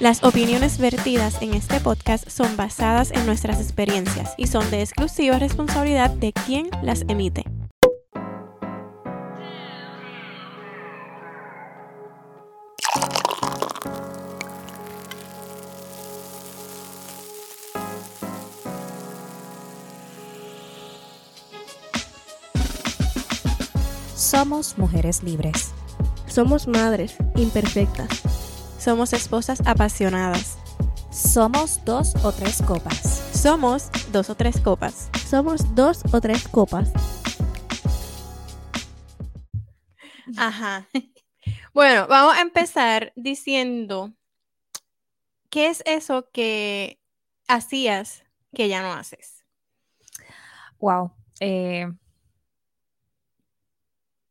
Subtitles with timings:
[0.00, 5.38] Las opiniones vertidas en este podcast son basadas en nuestras experiencias y son de exclusiva
[5.38, 7.44] responsabilidad de quien las emite.
[24.16, 25.72] Somos mujeres libres.
[26.26, 28.39] Somos madres imperfectas.
[28.80, 30.56] Somos esposas apasionadas.
[31.12, 32.96] Somos dos o tres copas.
[33.34, 35.10] Somos dos o tres copas.
[35.28, 36.90] Somos dos o tres copas.
[40.38, 40.88] Ajá.
[41.74, 44.14] Bueno, vamos a empezar diciendo,
[45.50, 46.98] ¿qué es eso que
[47.48, 48.24] hacías
[48.54, 49.44] que ya no haces?
[50.78, 51.12] Wow.
[51.40, 51.86] Eh,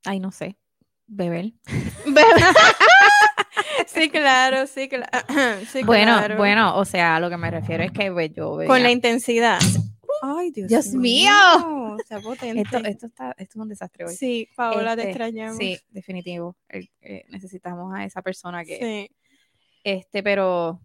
[0.05, 0.57] Ay, no sé.
[1.05, 1.53] Beber.
[3.99, 5.85] sí, claro, sí, claro.
[5.85, 9.59] bueno, bueno, o sea, lo que me refiero es que pues, yo Con la intensidad.
[10.21, 11.31] Ay, Dios, mío.
[11.99, 14.15] Esto, esto, está, esto es un desastre hoy.
[14.15, 15.57] Sí, Paola, te Este, extrañamos.
[15.57, 16.57] Sí, definitivo.
[16.69, 18.77] Eh, eh, necesitamos a esa persona que.
[19.09, 19.15] Sí.
[19.83, 20.81] Este, pero.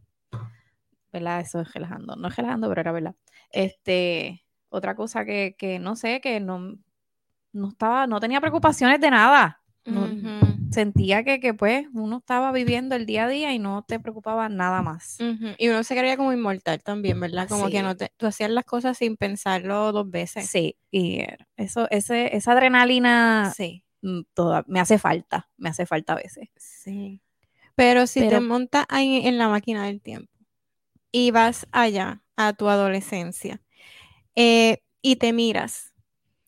[1.13, 1.41] ¿Verdad?
[1.41, 2.17] Eso es relajando.
[2.17, 3.15] No es relajando, pero era verdad.
[3.51, 4.45] Este.
[4.69, 6.77] Otra cosa que, que no sé, que no,
[7.53, 9.63] no estaba, no tenía preocupaciones de nada.
[9.85, 10.09] No-
[10.75, 14.49] Sentía que, que pues uno estaba viviendo el día a día y no te preocupaba
[14.49, 15.19] nada más.
[15.59, 17.49] Y uno se creía como inmortal también, ¿verdad?
[17.49, 20.51] Como que no te, tú hacías las cosas sin pensarlo dos veces.
[20.51, 21.23] Sí, y
[21.57, 23.85] eso, ese, esa adrenalina Sí.
[24.03, 26.49] mm, toda, me hace falta, me hace falta a veces.
[26.57, 27.21] Sí.
[27.77, 30.33] Pero si te montas ahí en la máquina del tiempo
[31.11, 33.63] y vas allá a tu adolescencia
[34.35, 35.94] eh, y te miras,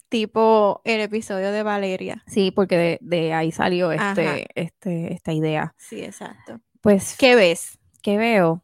[0.09, 2.23] tipo el episodio de Valeria.
[2.27, 5.75] Sí, porque de, de ahí salió este, este, esta idea.
[5.77, 6.61] Sí, exacto.
[6.81, 7.79] Pues, ¿Qué ves?
[8.07, 8.63] ¿qué veo?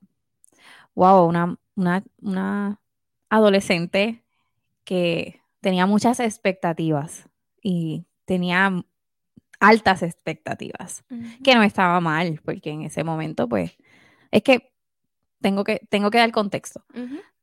[0.95, 2.81] Wow, una, una, una
[3.29, 4.23] adolescente
[4.85, 7.29] que tenía muchas expectativas
[7.61, 8.85] y tenía
[9.59, 11.05] altas expectativas,
[11.43, 13.73] que no estaba mal, porque en ese momento, pues,
[14.31, 14.73] es que
[15.41, 16.85] tengo que, tengo que dar contexto.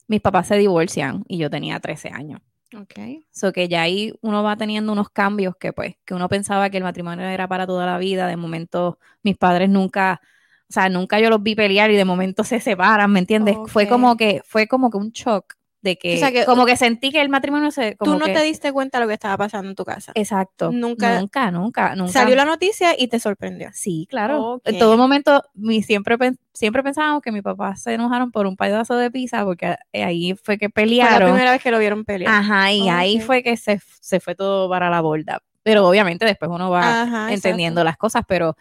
[0.07, 2.39] Mis papás se divorcian y yo tenía 13 años.
[2.75, 3.25] Ok.
[3.31, 6.77] So que ya ahí uno va teniendo unos cambios que pues, que uno pensaba que
[6.77, 10.21] el matrimonio era para toda la vida, de momento mis padres nunca,
[10.69, 13.59] o sea, nunca yo los vi pelear y de momento se separan, ¿me entiendes?
[13.65, 16.75] Fue como que, fue como que un shock de que, O sea, que- como que
[16.75, 19.13] sentí que el matrimonio se, como Tú no que- te diste cuenta de lo que
[19.13, 20.11] estaba pasando en tu casa.
[20.15, 22.11] exacto, Nunca- nunca, nunca, nunca.
[22.11, 23.69] Salió la noticia y te sorprendió.
[23.73, 24.55] Sí, claro.
[24.55, 24.61] Ok.
[24.65, 26.17] En todo momento, mi, siempre,
[26.53, 30.57] siempre pensábamos que mis papás se enojaron por un pedazo de pizza porque ahí fue
[30.57, 31.29] que Fue la pelearon.
[31.31, 32.33] primera vez que lo vieron pelear.
[32.33, 33.23] Ajá, y ahí Ok.
[33.23, 35.41] fue que se, se fue todo para la borda.
[35.63, 38.55] Pero obviamente después uno va Ajá, entendiendo las cosas, pero,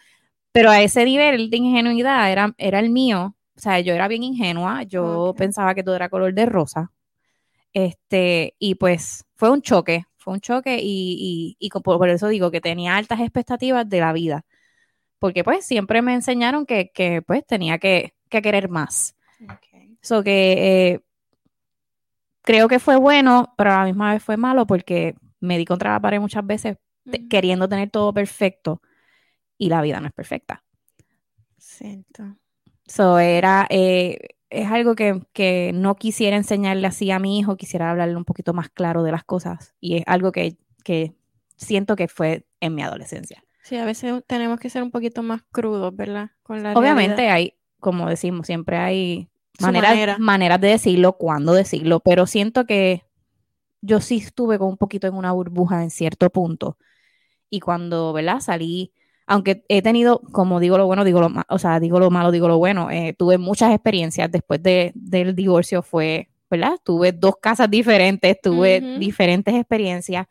[0.51, 3.35] pero a ese nivel de ingenuidad era, era el mío.
[3.57, 5.37] O sea, yo era bien ingenua, yo Ok.
[5.37, 6.91] pensaba que todo era color de rosa.
[7.73, 12.27] Este, y pues fue un choque, fue un choque y, y, y por, por eso
[12.27, 14.45] digo que tenía altas expectativas de la vida.
[15.19, 19.15] Porque pues siempre me enseñaron que, que pues tenía que, que querer más.
[20.01, 20.99] So que eh,
[22.41, 25.91] creo que fue bueno, pero a la misma vez fue malo porque me di contra
[25.91, 26.77] la pared muchas veces
[27.29, 28.81] queriendo tener todo perfecto
[29.57, 30.63] y la vida no es perfecta.
[31.57, 32.37] Siento.
[32.87, 34.17] So era, eh,
[34.49, 38.53] es algo que, que no quisiera enseñarle así a mi hijo, quisiera hablarle un poquito
[38.53, 41.13] más claro de las cosas y es algo que, que
[41.57, 43.43] siento que fue en mi adolescencia.
[43.61, 46.31] Sí, a veces tenemos que ser un poquito más crudos, ¿verdad?
[46.43, 47.29] Con la Obviamente realidad.
[47.29, 50.17] hay, como decimos, siempre hay maneras, manera.
[50.17, 53.03] maneras de decirlo, cuándo decirlo, pero siento que
[53.81, 56.77] yo sí estuve con un poquito en una burbuja en cierto punto.
[57.49, 58.41] Y cuando, ¿verdad?
[58.41, 58.93] Salí,
[59.29, 62.31] aunque he tenido, como digo lo bueno, digo lo malo, o sea, digo lo malo,
[62.31, 66.79] digo lo bueno, eh, tuve muchas experiencias después de, del divorcio, fue, ¿verdad?
[66.83, 70.25] Tuve dos casas diferentes, tuve diferentes experiencias.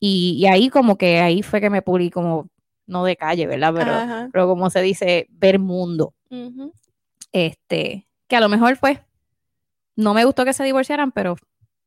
[0.00, 2.48] Y, y ahí como que ahí fue que me pulí como,
[2.86, 3.74] no de calle, ¿verdad?
[3.76, 4.28] Pero, Ajá.
[4.32, 6.14] pero como se dice, ver mundo.
[7.30, 9.00] Este, que a lo mejor, pues,
[9.96, 11.36] no me gustó que se divorciaran, pero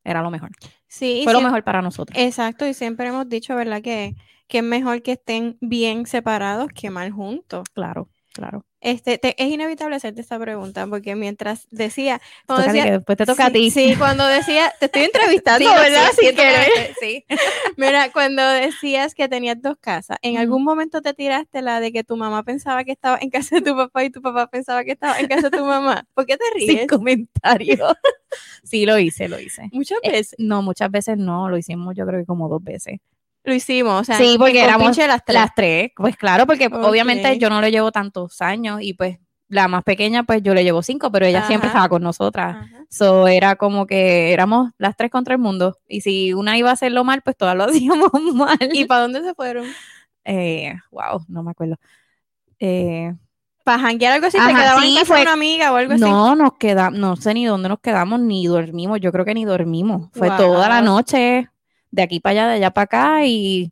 [0.03, 0.51] era lo mejor.
[0.87, 2.15] Sí, Fue lo mejor para nosotros.
[2.15, 3.81] Exacto, y siempre hemos dicho, ¿verdad?
[3.81, 4.15] Que,
[4.47, 7.65] que es mejor que estén bien separados que mal juntos.
[7.73, 8.65] Claro, claro.
[8.79, 13.17] Este, te- es inevitable hacerte esta pregunta, porque mientras decía, cuando a decía, que después
[13.17, 13.73] te toca a sí, ti.
[13.73, 16.07] sí, cuando decía, te estoy entrevistando, Sí, ¿verdad?
[16.19, 17.25] Sin sí, tocaste, sí.
[17.77, 22.03] Mira, cuando decías que tenías dos casas, ¿en algún momento te tiraste la de que
[22.03, 24.91] tu mamá pensaba que estaba en casa de tu papá y tu papá pensaba que
[24.91, 26.07] estaba en casa de tu mamá?
[26.13, 26.87] ¿Por qué te Sin ríes?
[26.87, 27.77] comentario.
[28.63, 29.71] sí, lo hice, lo hice.
[29.71, 32.99] Muchas Eh, veces No, muchas veces no, lo hicimos yo creo que como dos veces.
[33.47, 35.35] Lo hicimos, o sea, Sí, porque éramos las tres.
[35.35, 39.17] Las tres, pues claro, porque obviamente yo no le llevo tantos años y pues
[39.49, 42.57] la más pequeña, pues yo le llevo cinco, pero ella siempre estaba con nosotras.
[42.57, 42.85] Ajá.
[42.89, 45.77] So era como que éramos las tres contra el mundo.
[45.87, 48.57] Y si una iba a hacerlo mal, pues todas lo hacíamos mal.
[48.73, 49.65] ¿Y para dónde se fueron?
[50.25, 51.77] eh, wow, no me acuerdo.
[52.59, 53.13] Eh,
[53.63, 54.37] ¿Para janguear algo así?
[54.37, 56.01] ¿Te quedaban sí, en casa fue- de una amiga o algo así?
[56.01, 58.99] no nos quedamos, no sé ni dónde nos quedamos, ni dormimos.
[59.01, 60.09] Yo creo que ni dormimos.
[60.13, 61.49] Fue toda la noche,
[61.97, 63.25] de aquí para allá, de allá para acá.
[63.25, 63.71] Y,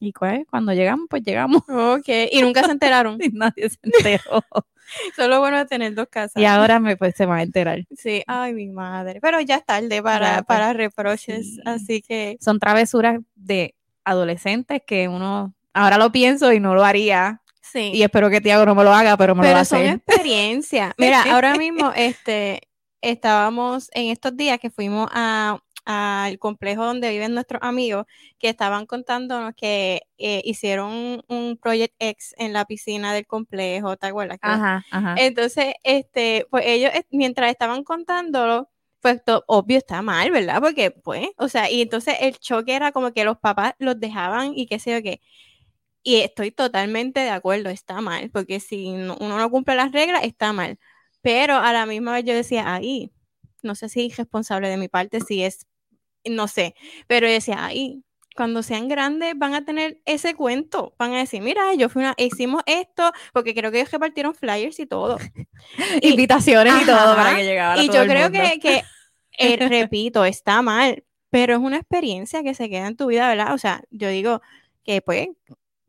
[0.00, 1.62] y pues, cuando llegamos, pues llegamos.
[1.68, 3.18] Ok, y nunca se enteraron.
[3.22, 4.44] Y nadie se enteró.
[5.12, 6.40] Eso es lo bueno de tener dos casas.
[6.42, 7.84] y ahora me, pues, se va a enterar.
[7.96, 9.20] Sí, ay, mi madre.
[9.20, 11.60] Pero ya es tarde para, Ya, pues, para reproches, sí.
[11.66, 13.74] así que Son travesuras de
[14.04, 17.42] adolescentes que uno ahora lo pienso y no lo haría.
[17.60, 17.90] sí.
[17.92, 19.78] Y espero que Tiago no me lo haga, pero me lo va Pero a son
[19.80, 20.00] hacer.
[20.06, 20.94] experiencias.
[20.96, 22.62] Mira, ahora mismo este,
[23.02, 25.58] estábamos en estos días que fuimos a
[25.90, 28.04] al complejo donde viven nuestros amigos
[28.38, 34.06] que estaban contándonos que eh, hicieron un, Project X en la piscina del complejo, ¿te
[34.08, 34.38] acuerdas?
[34.42, 35.16] Ajá, ajá.
[35.18, 38.68] Entonces, este, pues ellos, eh, mientras estaban contándolo,
[39.00, 40.60] pues to- obvio está mal, ¿verdad?
[40.60, 44.52] Porque, pues, o sea, y entonces el choque era como que los papás los dejaban
[44.54, 45.20] y qué sé yo qué.
[46.02, 50.22] Y estoy totalmente de acuerdo, está mal, porque si no- uno no cumple las reglas,
[50.24, 50.78] está mal.
[51.22, 53.10] Pero a la misma vez yo decía, ahí,
[53.62, 55.66] no sé si es responsable de mi parte, si es,
[56.30, 56.74] no sé,
[57.06, 58.04] pero yo decía, ahí,
[58.36, 62.14] cuando sean grandes van a tener ese cuento, van a decir, mira, yo fui una,
[62.18, 65.18] hicimos esto, porque creo que ellos repartieron flyers y todo.
[66.02, 68.42] y- Invitaciones y todo para que llegara Y todo yo el creo mundo.
[68.44, 68.82] que, que
[69.38, 73.54] eh, repito, está mal, pero es una experiencia que se queda en tu vida, ¿verdad?
[73.54, 74.40] O sea, yo digo
[74.84, 75.28] que pues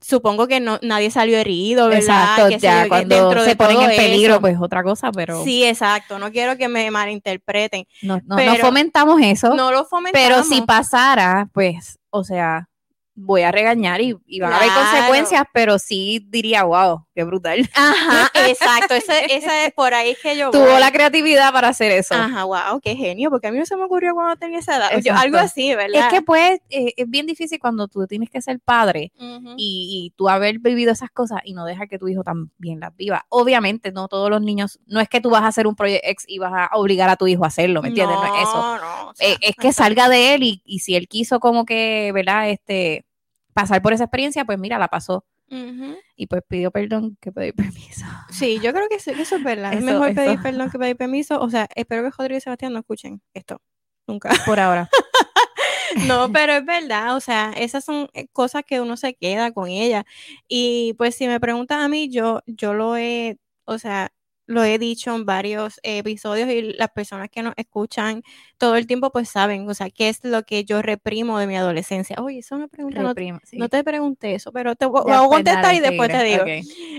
[0.02, 2.00] supongo que no nadie salió herido, ¿verdad?
[2.40, 4.42] Exacto, sé ya que cuando se de ponen en peligro, eso.
[4.42, 7.86] pues otra cosa, pero Sí, exacto, no quiero que me malinterpreten.
[8.02, 9.54] no, no, fomentamos eso.
[9.56, 10.28] No lo fomentamos.
[10.28, 12.70] pero si pasara, pues, o sea,
[13.16, 17.70] voy a regañar y, y van a haber consecuencias, pero sí diría, wow, qué brutal.
[17.76, 20.80] Ajá, exacto, ese, ese es por ahí que yo Tuvo voy.
[20.80, 22.16] la creatividad para hacer eso.
[22.16, 25.02] Ajá, wow, qué genio, porque a mí no se me ocurrió cuando tenía esa edad.
[25.02, 26.00] Yo- algo así, ¿verdad?
[26.08, 29.12] Es que pues eh, es bien difícil cuando tú tienes que ser padre
[29.58, 32.96] y, y tú haber vivido esas cosas y no dejar que tu hijo también las
[32.96, 33.26] viva.
[33.30, 36.24] Obviamente, no todos los niños, no es que tú vas a hacer un proyecto ex
[36.28, 38.16] y vas a obligar a tu hijo a hacerlo, ¿me entiendes?
[38.18, 38.54] No, es eso.
[38.62, 41.40] No, no, o sea, Eh, es que salga de él y, y si él quiso
[41.40, 42.50] como que, ¿verdad?
[42.50, 43.06] Este,
[43.54, 45.26] pasar por esa experiencia, pues mira, la pasó.
[46.16, 48.06] Y pues pidió perdón que pedir permiso.
[48.30, 49.74] Sí, yo creo que, eso es verdad.
[49.74, 51.40] es Eso- mejor pedir perdón que pedir permiso.
[51.40, 53.62] O sea, espero que Rodrigo y Sebastián no escuchen esto.
[54.08, 54.30] Nunca.
[54.46, 54.90] Por ahora.
[56.08, 57.16] No, pero es verdad.
[57.16, 60.06] O sea, esas son eh, cosas que uno se queda con ella.
[60.48, 64.12] Y pues si me preguntan a mí, yo, yo lo he, o sea,
[64.50, 68.24] lo he dicho en varios episodios y las personas que nos escuchan
[68.58, 71.56] todo el tiempo pues saben, o sea, qué es lo que yo reprimo de mi
[71.56, 72.16] adolescencia.
[72.20, 73.14] Oye, eso me pregunta, no,
[73.44, 73.58] sí.
[73.58, 76.44] no te pregunté eso, pero te voy, a pues, contestar y después te digo.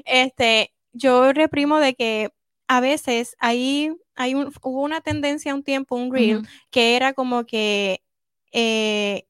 [0.04, 2.30] este, yo reprimo de que
[2.68, 7.46] a veces ahí hay un, hubo una tendencia un tiempo, un reel, que era como
[7.46, 8.00] que
[8.52, 9.26] eh,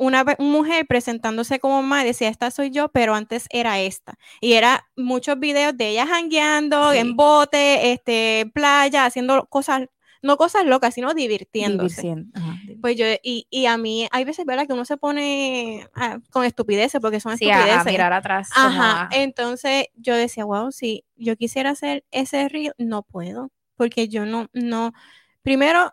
[0.00, 4.14] una mujer presentándose como mamá decía, esta soy yo, pero antes era esta.
[4.40, 6.98] Y era muchos videos de ella jangueando Sí.
[6.98, 9.82] en bote, este, playa, haciendo cosas,
[10.22, 12.14] no cosas locas, sino divirtiéndose.
[12.34, 14.66] Ajá, Pues yo, y, y a mí, hay veces, ¿verdad?
[14.66, 17.86] Que uno se pone ah, con estupideces, porque son Sí, estupideces.
[17.86, 18.48] a mirar atrás.
[18.54, 24.24] Ajá, entonces yo decía, wow, si yo quisiera hacer ese reel, no puedo, porque yo
[24.24, 24.92] no, no,
[25.42, 25.90] primero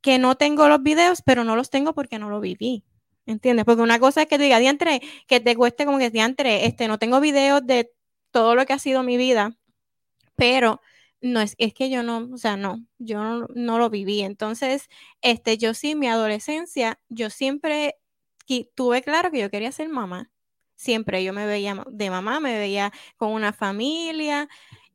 [0.00, 2.84] que no tengo los videos, pero no los tengo porque no lo viví,
[3.30, 3.64] ¿entiendes?
[3.64, 6.88] Porque una cosa es que tú digas, diantre, que te cueste como que diantre, este,
[6.88, 7.92] no tengo videos de
[8.30, 9.56] todo lo que ha sido mi vida,
[10.36, 10.80] pero
[11.20, 14.88] no es, es que yo no, o sea, no, yo no, no lo viví, entonces,
[15.22, 17.96] este, yo sí, mi adolescencia, yo siempre
[18.74, 20.30] tuve claro que yo quería ser mamá.
[20.76, 24.48] Siempre yo me veía de mamá, me veía con una familia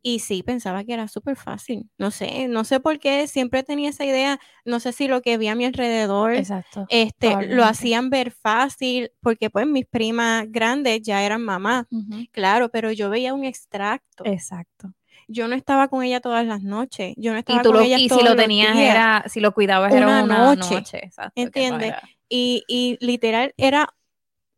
[0.07, 1.89] y sí, pensaba que era súper fácil.
[1.97, 5.39] No sé, no sé por qué siempre tenía esa idea, no sé si lo que
[5.39, 6.85] vi a mi alrededor Exacto.
[6.89, 11.87] este, lo hacían ver fácil, porque pues mis primas grandes ya eran mamá,
[12.31, 14.23] claro, pero yo veía un extracto.
[14.27, 14.93] Exacto.
[15.27, 17.83] Yo no estaba con ella todas las noches, yo no estaba Y tú con lo,
[17.85, 18.91] ella y si todos lo los tenías días.
[18.91, 20.97] era, si lo cuidabas era Una una noche, noche.
[21.03, 21.93] exacto, que no ¿entiendes?
[22.29, 23.89] Y, y literal era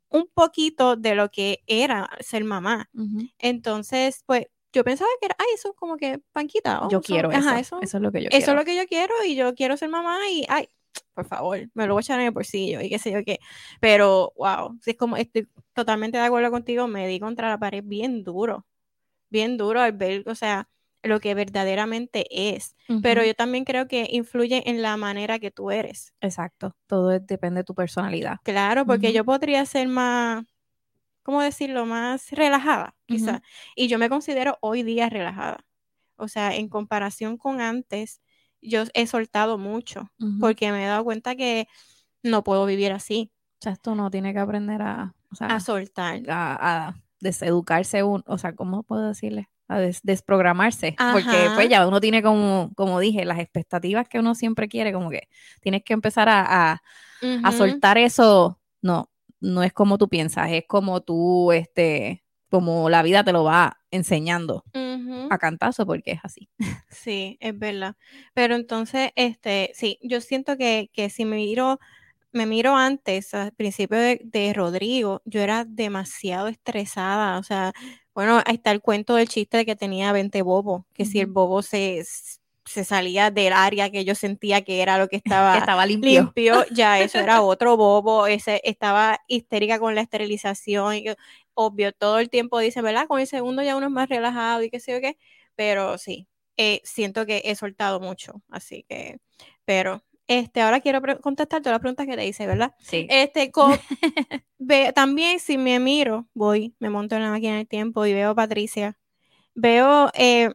[0.09, 2.89] un poquito de lo que era ser mamá.
[3.39, 4.47] Entonces, pues
[4.77, 6.85] yo pensaba que era, ay, eso es como que panquita.
[6.85, 7.77] oh, Yo son- quiero ajá, eso.
[7.77, 7.81] eso.
[7.81, 8.51] Eso es lo que yo eso quiero.
[8.53, 10.69] es lo que yo quiero y yo quiero ser mamá y, ay,
[11.13, 13.39] por favor, me lo voy a echar en el bolsillo y qué sé yo qué.
[13.81, 17.83] Pero, wow, si es como, estoy totalmente de acuerdo contigo, me di contra la pared
[17.85, 18.65] bien duro,
[19.29, 20.69] bien duro al ver, o sea,
[21.03, 22.25] lo que verdaderamente
[22.57, 22.75] es.
[23.01, 26.13] Pero yo también creo que influye en la manera que tú eres.
[26.21, 26.75] Exacto.
[26.87, 28.37] Todo es- depende de tu personalidad.
[28.43, 30.43] Claro, porque yo podría ser más,
[31.23, 31.85] ¿cómo decirlo?
[31.85, 33.37] Más relajada, quizá.
[33.37, 33.41] Ujú.
[33.75, 35.65] Y yo me considero hoy día relajada.
[36.17, 38.21] O sea, en comparación con antes,
[38.61, 40.39] yo he soltado mucho Ujú.
[40.39, 41.67] porque me he dado cuenta que
[42.23, 45.59] no puedo vivir así, O sea, esto no tiene que aprender a, o sea, a
[45.59, 46.21] soltar.
[46.29, 49.49] a, a deseducarse uno, o sea, ¿cómo puedo decirle?
[49.67, 51.55] A des- desprogramarse, porque Ajá.
[51.55, 55.27] pues ya uno tiene como, como dije, las expectativas que uno siempre quiere, como que
[55.61, 56.81] tienes que empezar a, a, a
[57.21, 57.57] Ujú.
[57.57, 59.09] soltar eso, no,
[59.39, 63.77] no es como tú piensas, es como tú, este, como la vida te lo va
[63.91, 64.63] enseñando
[65.29, 66.49] a cantazo, porque es así.
[66.89, 67.95] Sí, es verdad.
[68.33, 71.79] Pero entonces, este, sí, yo siento que, que si me miro,
[72.31, 77.37] me miro antes, al principio de, de Rodrigo, yo era demasiado estresada.
[77.37, 77.73] O sea,
[78.13, 81.27] bueno, ahí está el cuento del chiste de que tenía 20 bobos, que si el
[81.27, 82.03] bobo se,
[82.67, 86.21] se salía del área que yo sentía que era lo que estaba que estaba limpio.
[86.23, 90.95] limpio, ya eso era otro bobo, ese estaba histérica con la esterilización,
[91.57, 93.07] obvio, todo el tiempo dice, ¿verdad?
[93.07, 95.17] Con el segundo ya uno es más relajado y qué sé yo qué,
[95.55, 99.17] pero sí, eh, siento que he soltado mucho, así que,
[99.65, 102.73] pero, este, ahora quiero contestar todas las preguntas que te hice, ¿verdad?
[102.79, 103.07] Sí.
[103.09, 103.51] Este,
[104.59, 108.31] ve- también si me miro, voy, me monto en la máquina del tiempo y veo
[108.31, 108.97] a Patricia,
[109.55, 110.51] veo, eh,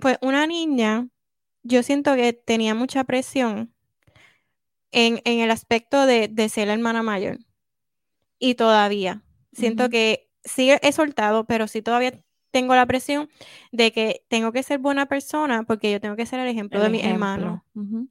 [0.00, 1.08] pues, una niña,
[1.62, 3.74] yo siento que tenía mucha presión
[4.92, 7.38] en, en el aspecto de, de ser la hermana mayor.
[8.38, 12.12] Y todavía, siento que sí he soltado, pero sí todavía
[12.50, 13.28] tengo la presión
[13.72, 16.84] de que tengo que ser buena persona porque yo tengo que ser el ejemplo El
[16.84, 17.14] de mi ejemplo.
[17.24, 17.64] hermano.
[17.74, 18.08] Ujú.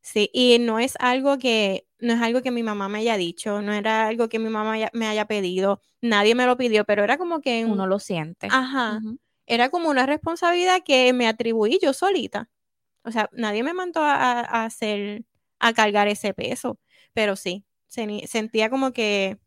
[0.00, 3.60] Sí, y no es algo que, no es algo que mi mamá me haya dicho,
[3.62, 7.02] no era algo que mi mamá haya- me haya pedido, nadie me lo pidió, pero
[7.02, 8.46] era como que, un- Uno lo siente.
[8.50, 9.00] ajá,
[9.46, 12.50] era como una responsabilidad que me atribuí yo solita.
[13.04, 15.24] O sea, nadie me mandó a, hacer,
[15.60, 16.78] a cargar ese peso,
[17.12, 19.38] pero sí, seni- sentía como que,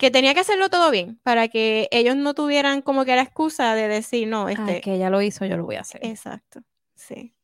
[0.00, 3.74] que tenía que hacerlo todo bien para que ellos no tuvieran como que la excusa
[3.74, 6.00] de decir, no, Ay, este, que ella lo hizo, yo lo voy a hacer.
[6.02, 6.62] exacto,
[6.96, 7.34] sí.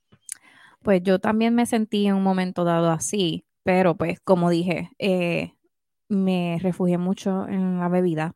[0.83, 5.53] Pues yo también me sentí en un momento dado así, pero pues como dije, eh,
[6.09, 8.35] me refugié mucho en la bebida.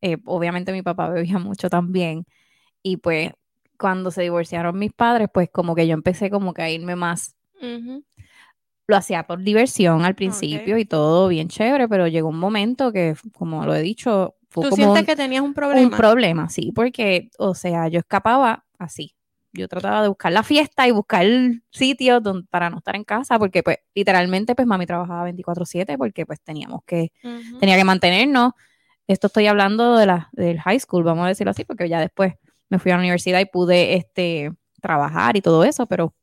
[0.00, 2.24] Eh, obviamente mi papá bebía mucho también
[2.82, 3.32] y pues
[3.78, 7.36] cuando se divorciaron mis padres, pues como que yo empecé como que a irme más.
[7.60, 8.04] Ujú,
[8.90, 13.14] Lo hacía por diversión al principio y todo bien chévere, pero llegó un momento que,
[13.32, 15.96] como lo he dicho, fue ¿Tú como sientes un- que tenías un un problema?
[15.96, 19.14] problema, sí, porque, o sea, yo escapaba así.
[19.52, 21.24] Yo trataba de buscar la fiesta y buscar
[21.70, 22.20] sitios
[22.50, 26.80] para no estar en casa, porque pues literalmente pues mami trabajaba 24/7 porque pues teníamos
[26.84, 27.12] que,
[27.58, 28.52] tenía que mantenernos.
[29.06, 32.34] Esto estoy hablando de la, del high school, vamos a decirlo así, porque ya después
[32.68, 36.14] me fui a la universidad y pude este, trabajar y todo eso, pero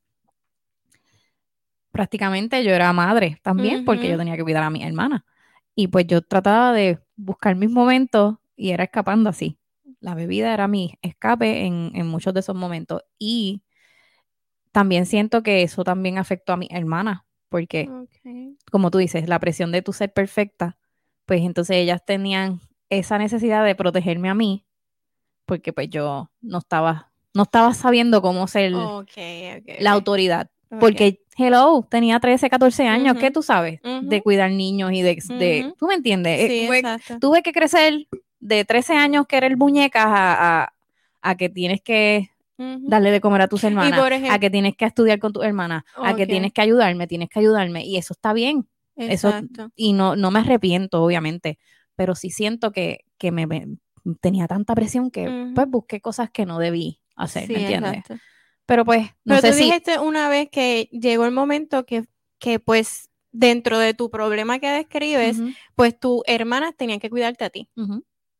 [1.98, 5.24] prácticamente yo era madre también porque yo tenía que cuidar a mi hermana.
[5.74, 9.58] Y pues yo trataba de buscar mis momentos y era escapando así.
[9.98, 13.02] La bebida era mi escape en, en muchos de esos momentos.
[13.18, 13.62] Y
[14.70, 17.90] también siento que eso también afectó a mi hermana, porque
[18.70, 20.78] como tú dices, la presión de tu ser perfecta,
[21.26, 24.64] pues entonces ellas tenían esa necesidad de protegerme a mí,
[25.46, 28.70] porque pues yo no estaba, no estaba sabiendo cómo ser
[29.80, 30.48] la autoridad.
[30.68, 33.20] Porque, hello, tenía 13, 14 años, Ujú.
[33.20, 33.80] ¿qué tú sabes?
[34.02, 35.72] De cuidar niños y de, de-.
[35.78, 36.40] ¿tú me entiendes?
[36.40, 37.18] Eh, Sí, fue- exacto.
[37.20, 38.06] tuve que crecer
[38.40, 40.72] de 13 años que eres muñecas a, a,
[41.22, 45.18] a que tienes que darle de comer a tus hermanas, a que tienes que estudiar
[45.18, 48.66] con tus hermanas, a que tienes que ayudarme, tienes que ayudarme, y eso está bien.
[48.96, 49.32] Eso,
[49.76, 51.58] y no, no me arrepiento, obviamente,
[51.94, 53.76] pero sí siento que, que me, me-
[54.20, 57.98] tenía tanta presión que pues busqué cosas que no debí hacer, Sí, ¿me entiendes?
[57.98, 58.24] exacto.
[58.68, 59.64] Pero pues, no Pero sé tú si...
[59.64, 62.04] dijiste una vez que llegó el momento que,
[62.38, 65.38] que pues dentro de tu problema que describes,
[65.74, 67.70] pues tus hermanas tenían que cuidarte a ti.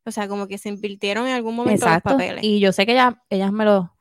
[0.05, 2.11] O sea, como que se invirtieron en algún momento Exacto.
[2.11, 2.45] los papeles.
[2.45, 3.97] Y yo sé que ellas, ellas me lo,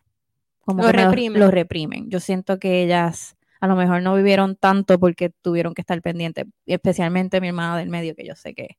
[0.66, 1.40] como Lo que me lo- reprimen.
[1.40, 2.10] lo reprimen.
[2.10, 6.46] Yo siento que ellas a lo mejor no vivieron tanto porque tuvieron que estar pendientes,
[6.66, 8.78] especialmente mi hermana del medio, que yo sé que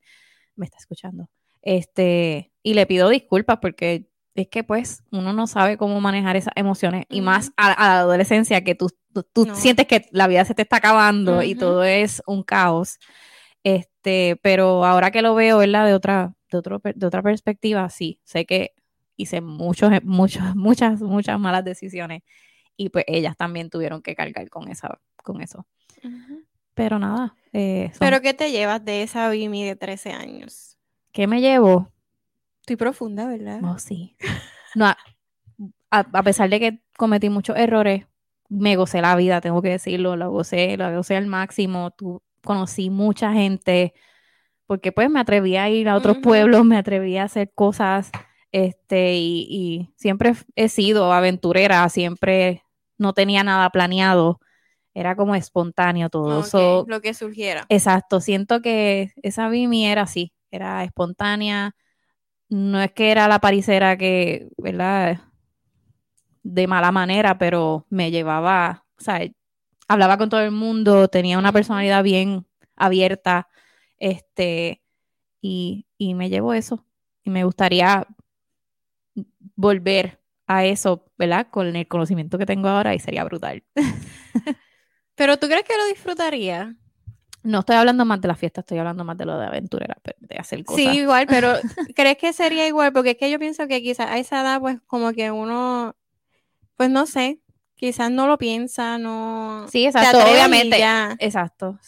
[0.54, 1.30] me está escuchando.
[1.62, 4.07] Este, y le pido disculpas porque
[4.42, 8.00] es que pues uno no sabe cómo manejar esas emociones y más a, a la
[8.00, 9.54] adolescencia que tú, tú, tú No.
[9.54, 12.98] sientes que la vida se te está acabando y todo es un caos.
[13.64, 15.86] Este, pero ahora que lo veo, ¿verdad?
[15.86, 18.72] De otra, de otro, de otra perspectiva, sí, sé que
[19.16, 22.22] hice muchos, muchos, muchas, muchas malas decisiones
[22.76, 25.66] y pues ellas también tuvieron que cargar con esa, con eso.
[26.74, 30.76] Pero nada, eh, son- Pero ¿qué te llevas de esa Bimi de 13 años?
[31.10, 31.90] ¿qué me llevo?
[32.68, 33.60] Estoy profunda, ¿verdad?
[33.64, 34.14] Oh, sí.
[34.74, 34.98] No, a,
[35.90, 38.04] a- a pesar de que cometí muchos errores,
[38.50, 41.92] me gocé la vida, tengo que decirlo, la gocé, la gocé al máximo.
[41.92, 43.94] Tú, conocí mucha gente,
[44.66, 46.22] porque pues me atreví a ir a otros Ujú.
[46.24, 48.10] pueblos, me atreví a hacer cosas
[48.52, 52.64] Este, y, y siempre he sido aventurera, siempre
[52.98, 54.40] no tenía nada planeado.
[54.94, 56.40] Era como espontáneo todo.
[56.40, 57.64] Ok, So, lo que surgiera.
[57.70, 61.74] Exacto, siento que esa Vimi era así, era espontánea,
[62.48, 65.20] no es que era la paricera que, ¿verdad?
[66.42, 69.20] De mala manera, pero me llevaba, o sea,
[69.88, 73.48] hablaba con todo el mundo, tenía una personalidad bien abierta,
[73.98, 74.82] este,
[75.40, 76.84] y, y me llevó eso.
[77.24, 78.06] Y me gustaría
[79.56, 81.48] volver a eso, ¿verdad?
[81.50, 83.62] Con el conocimiento que tengo ahora y sería brutal.
[85.14, 86.76] Pero tú crees que lo disfrutaría?
[87.42, 90.36] No estoy hablando más de la fiesta, estoy hablando más de lo de aventurera, de
[90.36, 90.84] hacer cosas.
[90.84, 91.52] Sí, igual, pero
[91.96, 92.92] ¿crees que sería igual?
[92.92, 95.94] Porque es que yo pienso que quizás a esa edad, pues como que uno,
[96.76, 97.40] pues no sé,
[97.76, 100.78] quizás no lo piensa, no Sí, exacto, obviamente.
[100.78, 101.16] ya.
[101.20, 101.78] Exacto.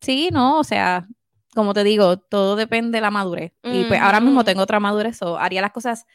[0.00, 1.06] Sí, no, o sea,
[1.54, 3.52] como te digo, todo depende de la madurez.
[3.62, 6.06] Y pues ahora mismo tengo otra madurez, so haría las cosas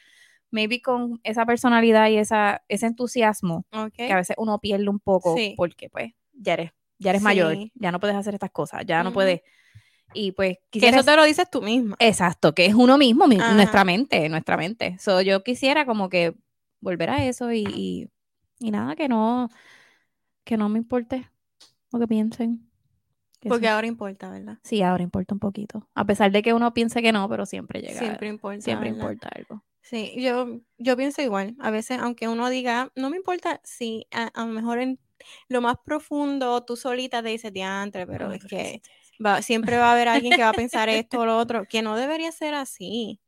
[0.51, 3.93] maybe con esa personalidad y esa, ese entusiasmo Ok.
[3.95, 5.53] que a veces uno pierde un poco Sí.
[5.57, 7.71] porque pues ya eres, ya eres mayor, Sí.
[7.75, 9.15] ya no puedes hacer estas cosas, ya no Ujú.
[9.15, 9.41] puedes.
[10.13, 11.95] Y pues Que quisiera eso te lo dices tú misma.
[11.99, 14.97] Exacto, que es uno mismo, mi- nuestra mente, nuestra mente.
[14.99, 16.35] So, yo quisiera como que
[16.79, 18.09] volver a eso y, y,
[18.59, 19.49] y nada, que no,
[20.43, 21.29] que no me importe
[21.91, 22.69] lo que piensen.
[23.39, 23.71] Que Porque sí.
[23.71, 24.57] ahora importa, ¿verdad?
[24.63, 25.89] Sí, ahora importa un poquito.
[25.95, 27.99] A pesar de que uno piense que no, pero siempre llega.
[27.99, 28.61] Siempre importa.
[28.61, 29.03] siempre ¿verdad?
[29.03, 29.63] importa algo.
[29.81, 31.55] Sí, yo, yo pienso igual.
[31.59, 34.99] A veces, aunque uno diga, no me importa, sí, a, a lo mejor en
[35.49, 38.81] lo más profundo tú solita te dices, diantre, pero es que
[39.23, 41.81] va- siempre va a haber alguien que va a pensar esto o lo otro, que
[41.81, 43.19] no debería ser así.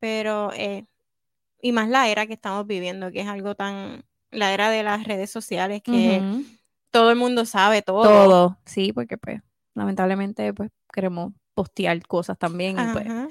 [0.00, 0.86] Pero, eh,
[1.60, 5.04] y más la era que estamos viviendo, que es algo tan, la era de las
[5.04, 6.24] redes sociales, que
[6.90, 8.02] todo el mundo sabe todo.
[8.02, 9.40] Todo, sí, porque pues,
[9.74, 12.78] lamentablemente, pues, queremos postear cosas también.
[12.78, 13.28] y, pues.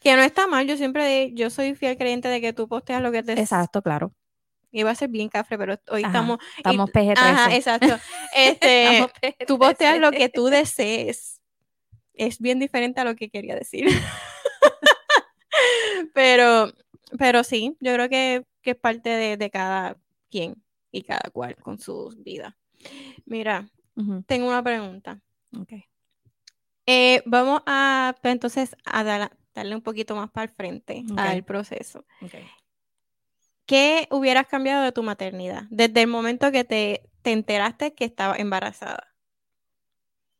[0.00, 3.10] Que no está mal, yo siempre, yo soy fiel creyente de que tú posteas lo
[3.10, 3.32] que te...
[3.32, 4.12] exacto, claro.
[4.78, 6.38] Iba a ser bien cafre, pero hoy Ajá, estamos...
[6.40, 7.18] y- Estamos PG-13.
[7.18, 7.98] Ajá, exacto.
[8.36, 9.06] Este,
[9.46, 10.16] tú posteas lo PG-13.
[10.16, 11.40] que tú desees.
[12.14, 13.86] Es bien diferente a lo que quería decir.
[16.14, 16.72] pero,
[17.18, 19.96] pero sí, yo creo que, que es parte de, de cada
[20.30, 22.54] quien y cada cual con sus vidas.
[23.24, 23.68] Mira,
[24.26, 25.20] tengo una pregunta.
[26.86, 31.44] Eh, vamos a pues, entonces a dar- darle un poquito más para el frente al
[31.44, 32.04] proceso.
[32.22, 32.34] ok.
[33.66, 38.36] ¿Qué hubieras cambiado de tu maternidad desde el momento que te, te enteraste que estaba
[38.36, 39.14] embarazada?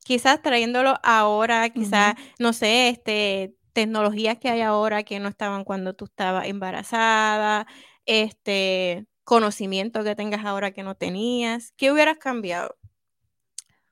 [0.04, 5.94] Quizás trayéndolo ahora, quizás, no sé, este, tecnologías que hay ahora que no estaban cuando
[5.94, 7.66] tú estabas embarazada,
[8.06, 11.72] este, conocimiento que tengas ahora que no tenías.
[11.76, 12.76] ¿Qué hubieras cambiado?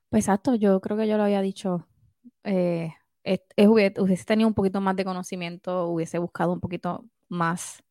[0.09, 1.87] Pues exacto, yo creo que yo lo había dicho.
[2.45, 2.93] eh,
[3.23, 7.83] es- es hubiese, hubiese tenido un poquito más de conocimiento, hubiese buscado un poquito más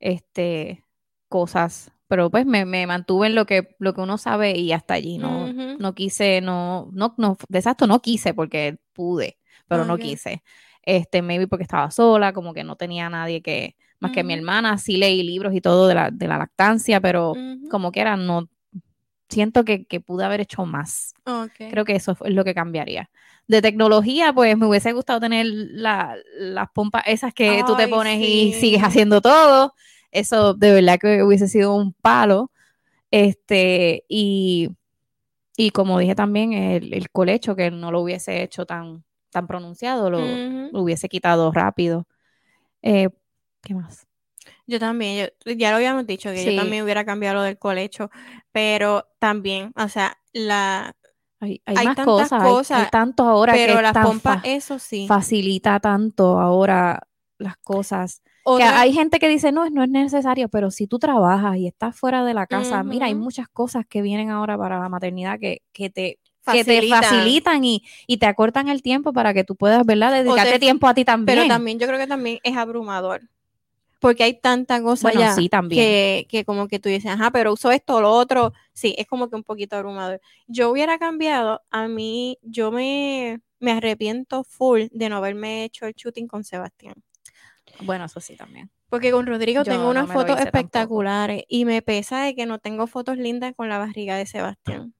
[0.00, 0.84] este,
[1.28, 4.94] cosas, pero pues me, me mantuve en lo que, lo que uno sabe y hasta
[4.94, 5.18] allí.
[5.18, 5.76] No, Ujú.
[5.78, 10.42] no quise, no, no, no, de exacto, no quise porque pude, pero no quise.
[10.82, 14.78] Este, maybe porque estaba sola, como que no tenía nadie que, más que mi hermana,
[14.78, 17.34] sí leí libros y todo de la, de la lactancia, pero
[17.70, 18.48] como quiera, no,
[19.28, 21.14] siento que, que pude haber hecho más.
[21.70, 23.10] Creo que eso es lo que cambiaría.
[23.46, 28.20] De tecnología, pues me hubiese gustado tener la- las pompas esas que tú te pones
[28.20, 29.74] y sigues haciendo todo.
[30.10, 32.50] Eso de verdad que hubiese sido un palo.
[33.10, 34.70] Este, y,
[35.56, 40.10] y como dije también, el, el colecho, que no lo hubiese hecho tan, tan pronunciado,
[40.10, 40.26] lo
[40.72, 42.06] hubiese quitado rápido.
[42.82, 43.10] Eh,
[43.62, 44.07] ¿qué más?
[44.68, 46.50] Yo también, yo- ya lo habíamos dicho, que Sí.
[46.54, 48.10] yo también hubiera cambiado lo del colecho,
[48.52, 50.94] pero también, o sea, la,
[51.40, 54.78] Hay, hay Hay más tantas cosas, hay- tanto ahora que pero es las pompas, eso
[54.78, 55.06] sí.
[55.06, 57.00] facilita tanto ahora
[57.38, 58.22] las cosas.
[58.56, 61.94] Que hay gente que dice, no, no es necesario, pero si tú trabajas y estás
[61.96, 65.62] fuera de la casa, mira, hay muchas cosas que vienen ahora para la maternidad que,
[65.72, 66.18] que te,
[66.50, 67.02] que te Facilitan.
[67.04, 70.12] facilitan y, y te acortan el tiempo para que tú puedas, ¿verdad?
[70.12, 71.38] Dedicarte te- tiempo a ti también.
[71.38, 73.20] Pero también yo creo que también es abrumador.
[73.98, 75.82] Porque hay tanta cosa Bueno, ya sí, también.
[75.82, 78.52] que, que como que tú dices, ajá, pero uso esto o lo otro.
[78.72, 80.20] Sí, es como que un poquito abrumador.
[80.46, 85.94] Yo hubiera cambiado, a mí, yo me, me arrepiento full de no haberme hecho el
[85.94, 86.94] shooting con Sebastián.
[87.80, 88.70] Bueno, eso sí también.
[88.88, 90.44] Porque con Rodrigo Yo tengo no unas fotos tampoco.
[90.46, 94.94] espectaculares y me pesa de que no tengo fotos lindas con la barriga de Sebastián.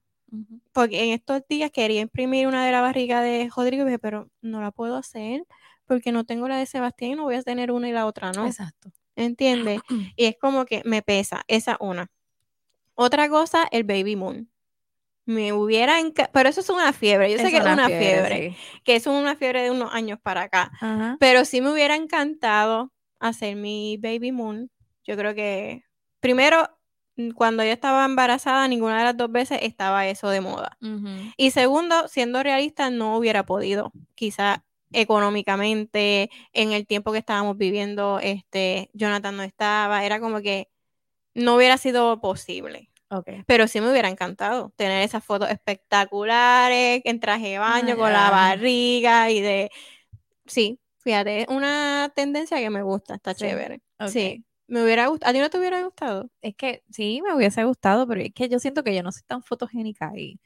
[0.72, 4.28] Porque en estos días quería imprimir una de la barriga de Rodrigo y dije, pero
[4.42, 5.44] no la puedo hacer
[5.88, 8.30] porque no tengo la de Sebastián y no voy a tener una y la otra
[8.30, 8.46] no.
[8.46, 8.92] Exacto.
[9.16, 9.80] ¿Entiendes?
[10.16, 12.08] Y es como que me pesa, esa una.
[12.94, 14.48] Otra cosa, el baby moon.
[15.24, 18.80] Me hubiera enca- pero eso es una fiebre, yo sé que es una fiebre, sí.
[18.82, 21.16] que es una fiebre de unos años para acá, Ajá.
[21.20, 24.70] pero sí me hubiera encantado hacer mi baby moon.
[25.04, 25.82] Yo creo que
[26.20, 26.70] primero,
[27.34, 30.78] cuando yo estaba embarazada, ninguna de las dos veces estaba eso de moda.
[31.36, 33.92] Y segundo, siendo realista, no hubiera podido.
[34.14, 40.68] Quizá económicamente, en el tiempo que estábamos viviendo, este, Jonathan no estaba, era como que
[41.34, 42.90] no hubiera sido posible.
[43.10, 43.42] Okay.
[43.46, 48.30] Pero sí me hubiera encantado tener esas fotos espectaculares, en traje de baño, con la
[48.30, 49.70] barriga y de...
[50.46, 53.80] Sí, fíjate, es una tendencia que me gusta, está Sí, chévere.
[54.08, 55.30] Sí, me hubiera gustado.
[55.30, 56.30] ¿A ti no te hubiera gustado?
[56.42, 59.22] Es que sí, me hubiese gustado, pero es que yo siento que yo no soy
[59.26, 60.38] tan fotogénica y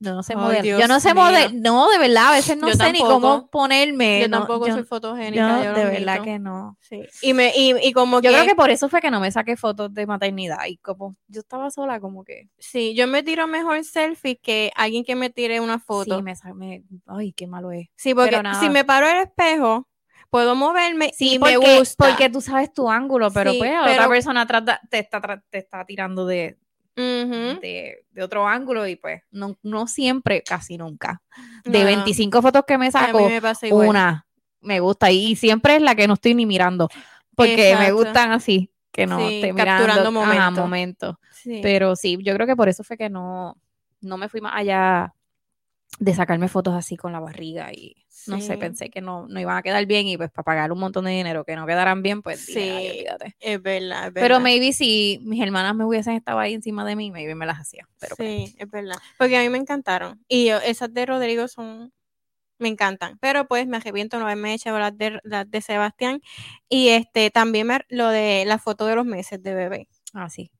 [0.00, 0.64] yo no sé modelar.
[0.64, 1.52] Yo no sé modelar.
[1.54, 4.20] No, de verdad, a veces no Yo sé ni cómo ponerme.
[4.20, 5.64] yo no, tampoco yo- soy fotogénica.
[5.64, 6.76] yo de verdad que no.
[6.80, 7.02] Sí.
[7.22, 8.36] Y, me, y, y como Yo que...
[8.36, 11.40] creo que por eso fue que no me saqué fotos de maternidad y como yo
[11.40, 15.60] estaba sola, como que Sí, yo me tiro mejor selfie que alguien que me tire
[15.60, 16.16] una foto.
[16.18, 17.88] sí, me, me- ay, qué malo es.
[17.96, 19.88] Sí, porque pero si me paro el espejo,
[20.30, 22.06] pudo moverme Sí, y porque, me gusta.
[22.08, 25.20] porque tú sabes tu ángulo, pero Sí, pues la otra pero- persona da- te está,
[25.48, 26.58] te está tirando de,
[26.96, 31.22] De, de otro ángulo y pues no, no siempre, casi nunca.
[31.64, 34.24] De No, 25 fotos que me saco, me una
[34.64, 36.88] me gusta y siempre es la que no estoy ni mirando,
[37.36, 40.60] porque me gustan así, que no Sí, capturando mirando ajá, momento.
[40.62, 41.20] momento.
[41.32, 41.60] Sí.
[41.62, 43.56] Pero sí, yo creo que por eso fue que no,
[44.00, 45.14] no me fui más allá
[45.98, 47.94] de sacarme fotos así con la barriga y
[48.26, 48.56] no sé, Sí.
[48.58, 51.10] pensé que no, no iban a quedar bien y pues para pagar un montón de
[51.12, 52.90] dinero que no quedaran bien, pues dije, "Ay, Sí.
[52.98, 53.36] olvídate.
[53.38, 54.40] Es verdad, es Pero verdad.
[54.40, 57.86] maybe si mis hermanas me hubiesen estado ahí encima de mí, maybe me las hacía.
[58.00, 58.96] Pero pues, sí, es verdad.
[59.18, 60.24] Porque a mí me encantaron.
[60.26, 61.92] Y yo- esas de Rodrigo son.
[62.58, 63.18] Me encantan.
[63.20, 66.22] Pero pues me arrepiento no haberme hecho las de, las de Sebastián.
[66.68, 69.88] Y este también me- lo de la foto de los meses de bebé.
[70.14, 70.50] así.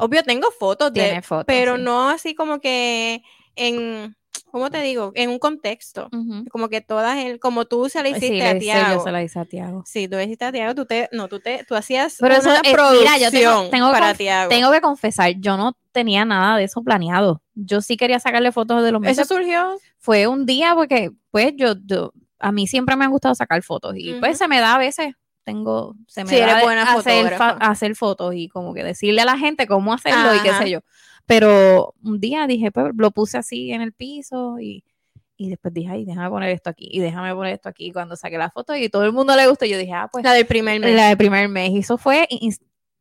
[0.00, 1.02] Obvio, tengo fotos de.
[1.02, 1.44] Tiene fotos.
[1.46, 1.82] pero sí.
[1.82, 3.22] no así como que
[3.54, 4.16] en.
[4.50, 5.12] ¿Cómo te digo?
[5.14, 6.08] En un contexto.
[6.50, 9.04] Como que todas, el, como tú se la Sí, hiciste a hice- yo Tiago.
[9.04, 9.82] se la hice a Tiago.
[9.86, 12.60] Sí, tú hiciste a Tiago, tú te, no, tú te, tú hacías Pero eso es-
[12.62, 14.48] mira, producción yo tengo- tengo para Tiago.
[14.48, 17.42] Tengo que confesar, yo no tenía nada de eso planeado.
[17.54, 19.28] Yo sí quería sacarle fotos de los Eso meses.
[19.28, 19.78] surgió.
[19.98, 23.94] Fue un día porque, pues, yo, yo, a mí siempre me han gustado sacar fotos
[23.96, 28.34] y pues se me da a veces, tengo, se me Sí, da hacer, hacer fotos
[28.34, 30.80] y como que decirle a la gente cómo hacerlo y qué sé yo.
[31.26, 34.84] Pero un día dije, pues, lo puse así en el piso y,
[35.36, 37.92] y después dije, ay, déjame poner esto aquí y déjame poner esto aquí.
[37.92, 40.32] Cuando saqué la foto y todo el mundo le gustó, yo dije, ah, pues, La
[40.32, 40.94] del primer mes.
[40.94, 41.70] la de primer mes.
[41.72, 42.28] Y eso fue,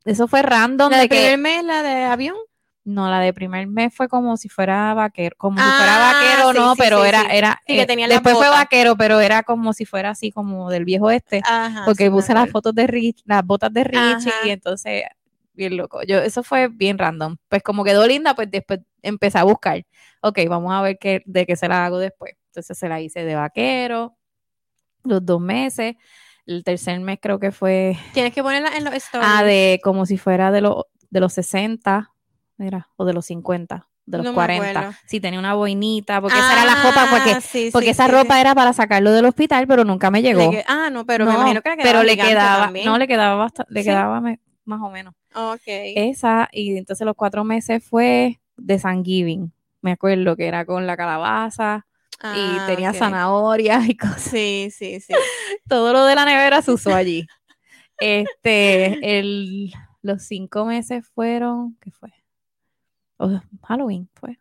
[0.06, 2.36] eso fue random La de del primer mes, la de avión.
[2.84, 6.52] no, la de primer mes fue como si fuera vaquero, como si Ah, fuera vaquero,
[6.52, 9.42] sí, no, sí, pero sí, era, era, que eh, tenía después fue vaquero, pero era
[9.44, 11.84] como si fuera así como del viejo este, Ajá.
[11.86, 15.04] porque puse las fotos de Rich, las botas de Richie, y entonces,
[15.56, 16.02] bien loco.
[16.04, 17.38] Yo, eso fue bien random.
[17.50, 19.86] Pues como quedó linda, pues después empecé a buscar.
[20.22, 22.34] Ok, vamos a ver qué, de qué se la hago después.
[22.48, 24.16] Entonces se la hice de vaquero,
[25.04, 25.96] los dos meses.
[26.46, 29.28] El tercer mes creo que fue Tienes que ponerla en los stories.
[29.32, 32.12] Ah, de como si fuera de, los de los 60,
[32.58, 34.80] mira, o de los 50, de los No me 40.
[34.80, 34.98] acuerdo.
[35.08, 38.06] Sí, tenía una boinita, porque esa era la ropa, porque, Ah, sí, porque sí, esa
[38.06, 40.52] sí, ropa era para sacarlo del hospital, pero nunca me Le llegó.
[40.52, 42.86] que- ah, no, pero me No, imagino que le quedaba pero le quedaba, también.
[42.86, 45.14] no, le quedaba bastante, le quedaba me- más o menos.
[45.34, 45.62] Ok.
[45.66, 49.52] Esa, y entonces los cuatro meses fue de San Giving.
[49.82, 51.86] Me acuerdo que era con la calabaza
[52.22, 52.96] Ah, y tenía ok.
[52.98, 54.22] zanahorias y cosas.
[54.22, 55.14] Sí, sí, sí.
[55.68, 57.26] todo lo de la nevera se usó allí.
[57.98, 62.12] Este, el, los cinco meses fueron, ¿qué fue?
[63.18, 64.38] Oh, Halloween fue.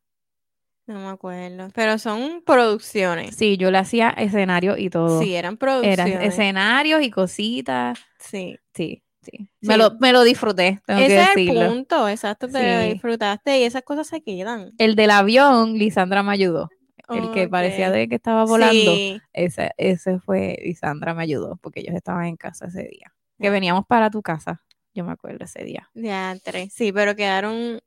[0.89, 1.69] No me acuerdo.
[1.73, 3.37] Pero son producciones.
[3.37, 5.23] Sí, yo le hacía escenario y todo.
[5.23, 6.01] Sí, eran producciones.
[6.01, 8.01] Eran escenarios y cositas.
[8.19, 8.59] Sí.
[8.75, 9.49] Sí, sí.
[9.61, 13.59] Me, lo, me lo disfruté, tengo Ese que es el punto, exacto, te lo disfrutaste
[13.61, 14.73] y esas cosas se quedan.
[14.79, 16.69] El del avión, Lisandra me ayudó.
[17.09, 18.95] El que parecía de que estaba volando.
[18.95, 19.21] Sí.
[19.33, 23.13] Ese, ese fue, Lisandra me ayudó, porque ellos estaban en casa ese día.
[23.39, 24.63] Que veníamos para tu casa.
[24.95, 25.91] Yo me acuerdo ese día.
[25.95, 26.73] Ya, tres.
[26.73, 27.81] Sí, pero quedaron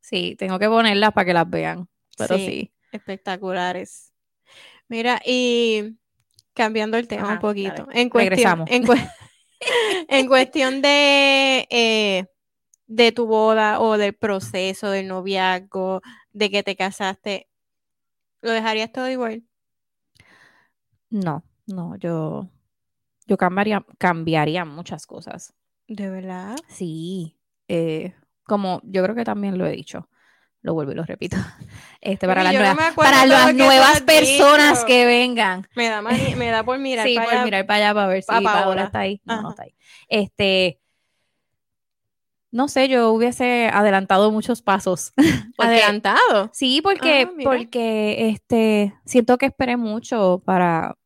[0.00, 1.88] Sí, tengo que ponerlas para que las vean.
[2.18, 2.46] Pero Sí.
[2.46, 2.72] sí.
[2.92, 4.12] espectaculares.
[4.88, 5.96] Mira, y
[6.54, 7.88] cambiando el tema Ajá, un poquito.
[7.92, 8.30] En cuestión,
[8.66, 8.70] Regresamos.
[8.70, 8.82] en,
[10.08, 12.26] en cuestión de, eh,
[12.86, 17.48] de tu boda o del proceso del noviazgo, de que te casaste,
[18.40, 19.44] ¿lo dejarías todo igual?
[21.10, 22.48] No, no, yo,
[23.26, 25.54] yo cambiaría, cambiaría muchas cosas.
[25.88, 26.56] ¿De verdad?
[26.68, 30.08] Sí, eh, como yo creo que también lo he dicho,
[30.62, 31.36] lo vuelvo y lo repito.
[32.04, 34.86] Este, para las no nuevas, para las nuevas personas dicho.
[34.88, 35.68] que vengan.
[35.76, 37.44] Me da, mani- me da por mirar sí, para por allá.
[37.44, 38.82] mirar para allá para ver si pa' Paola Paola.
[38.86, 39.20] está ahí.
[39.24, 39.74] No, no está ahí.
[40.08, 40.80] Este,
[42.50, 45.12] no sé, yo hubiese adelantado muchos pasos.
[45.56, 46.50] Porque- Adelantado.
[46.52, 50.96] Sí, porque, Ah, porque este, siento que esperé mucho para,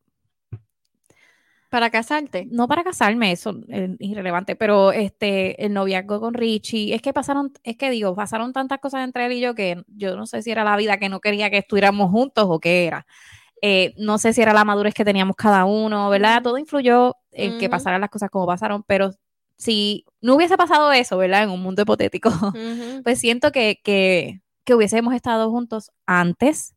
[1.77, 2.47] Para casarte.
[2.49, 7.53] no para casarme, eso es irrelevante, pero este, el noviazgo con Richie, es que pasaron,
[7.63, 10.49] es que digo, pasaron tantas cosas entre él y yo que yo no sé si
[10.49, 13.05] era la vida que no quería que estuviéramos juntos o qué era.
[13.61, 16.41] Eh, no sé si era la madurez que teníamos cada uno, ¿verdad?
[16.41, 19.11] Todo influyó en que pasaran las cosas como pasaron, pero
[19.57, 21.43] si no hubiese pasado eso, ¿verdad?
[21.43, 23.03] En un mundo hipotético, Ujú.
[23.03, 26.75] pues siento que, que, que hubiésemos estado juntos antes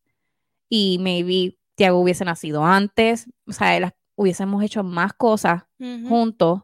[0.68, 5.62] y maybe Tiago hubiese nacido antes, o sea, las- hubiésemos hecho más cosas
[6.08, 6.62] juntos,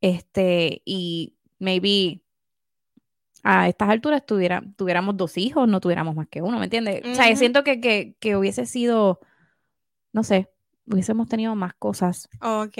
[0.00, 2.22] este, y maybe
[3.42, 7.02] a estas alturas tuviera, tuviéramos dos hijos, no tuviéramos más que uno, ¿me entiendes?
[7.04, 7.38] O sea, Ujú.
[7.38, 9.20] siento que, que, que hubiese sido,
[10.12, 10.48] no sé,
[10.86, 12.78] hubiésemos tenido más cosas Ok,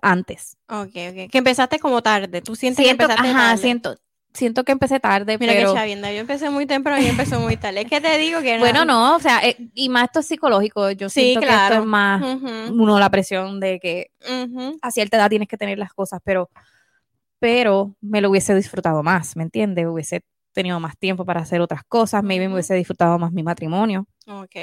[0.00, 0.56] antes.
[0.68, 1.30] ok, ok.
[1.30, 2.42] Que empezaste como tarde.
[2.42, 3.62] Tú sientes Siento, que empezaste ajá, tarde.
[3.62, 3.96] siento,
[4.36, 5.72] siento que empecé tarde, Mira pero...
[5.72, 7.80] que chavienda, yo empecé muy temprano y empezó muy tarde.
[7.82, 10.90] Es que te digo que Bueno, no, o sea, eh, y más esto es psicológico.
[10.92, 11.80] Yo Sí, siento que esto claro.
[11.80, 12.22] es más
[12.70, 14.78] uno la presión de que ujú.
[14.80, 16.50] a cierta edad tienes que tener las cosas, pero,
[17.38, 19.86] pero me lo hubiese disfrutado más, ¿me entiendes?
[19.86, 20.22] Hubiese
[20.52, 24.56] tenido más tiempo para hacer otras cosas, maybe me hubiese disfrutado más mi matrimonio Ok.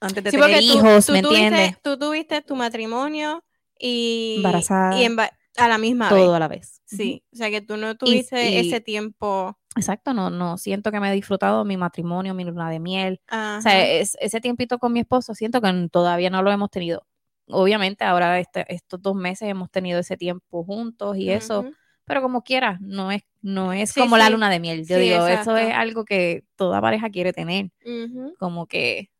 [0.00, 1.82] antes de Sí, tener tú- hijos, tú ¿me tuviste- entiendes?
[1.82, 3.42] Tú tuviste tu matrimonio
[3.78, 4.98] y, Embarazada.
[5.00, 6.36] y emba- a la misma Todo vez.
[6.36, 6.80] a la vez.
[6.84, 9.56] Sí, o sea que tú no tuviste y- ese tiempo.
[9.76, 13.20] Exacto, no, no, siento que me he disfrutado mi matrimonio, mi luna de miel.
[13.28, 13.58] Ajá.
[13.58, 17.06] O sea, es- ese tiempito con mi esposo siento que todavía no lo hemos tenido.
[17.48, 21.72] Obviamente ahora este- estos dos meses hemos tenido ese tiempo juntos y eso, Ujú.
[22.04, 24.32] pero como quiera, no es, no es Sí, como la sí.
[24.32, 24.86] luna de miel.
[24.86, 25.56] Yo Sí, digo, exacto.
[25.56, 28.34] eso es algo que toda pareja quiere tener, Ujú.
[28.38, 29.10] como que,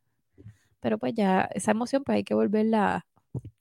[0.80, 3.06] pero pues ya, esa emoción pues hay que volverla,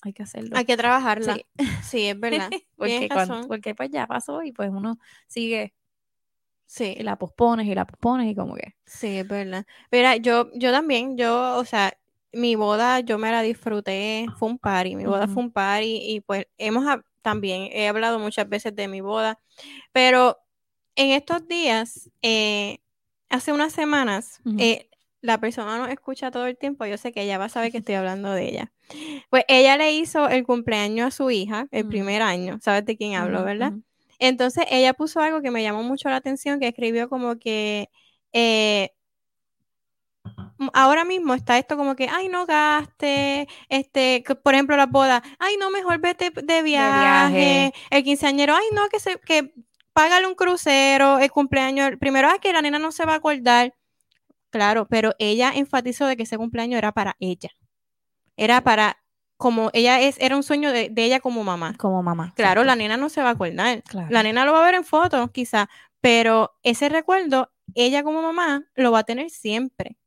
[0.02, 0.56] hay que hacerlo.
[0.58, 1.36] Hay que trabajarla.
[1.36, 1.46] Sí.
[1.84, 2.50] Sí, es verdad.
[2.78, 5.74] porque, cuando- porque pues ya pasó y pues uno sigue
[6.66, 6.96] Sí.
[6.98, 9.66] y la pospones y la pospones y como que, Sí, es verdad.
[9.92, 11.94] Mira, yo, yo también, yo, o sea,
[12.32, 16.22] mi boda yo me la disfruté, fue un party, mi boda fue un party y
[16.22, 16.84] pues hemos
[17.22, 19.40] también, he hablado muchas veces de mi boda,
[19.92, 20.40] pero
[20.96, 22.80] en estos días, eh,
[23.30, 24.90] hace unas semanas, eh,
[25.24, 27.78] la persona nos escucha todo el tiempo, yo sé que ella va a saber que
[27.78, 28.72] estoy hablando de ella.
[29.30, 33.16] Pues ella le hizo el cumpleaños a su hija, el primer año, ¿sabes de quién
[33.16, 33.72] hablo, verdad?
[34.20, 37.90] Entonces ella puso algo que me llamó mucho la atención, que escribió como que
[38.34, 38.92] eh,
[40.74, 45.24] ahora mismo está esto como que, ay, no gaste, este, que, por ejemplo, la boda,
[45.40, 47.74] ay, no, mejor vete de viaje, viaje.
[47.92, 49.54] el quinceañero, ay, no, que se, que
[49.94, 53.74] págale un crucero, el cumpleaños, primero, ay, que la nena no se va a acordar.
[54.54, 57.50] Claro, pero ella enfatizó de que ese cumpleaños era para ella.
[58.38, 58.98] Era para,
[59.36, 61.74] como ella es, era un sueño de, de ella como mamá.
[61.76, 62.34] Como mamá.
[62.36, 63.82] Claro, la nena no se va a acordar.
[63.82, 64.10] Claro.
[64.12, 68.64] La nena lo va a ver en fotos, quizá, pero ese recuerdo, ella como mamá
[68.76, 69.98] lo va a tener siempre.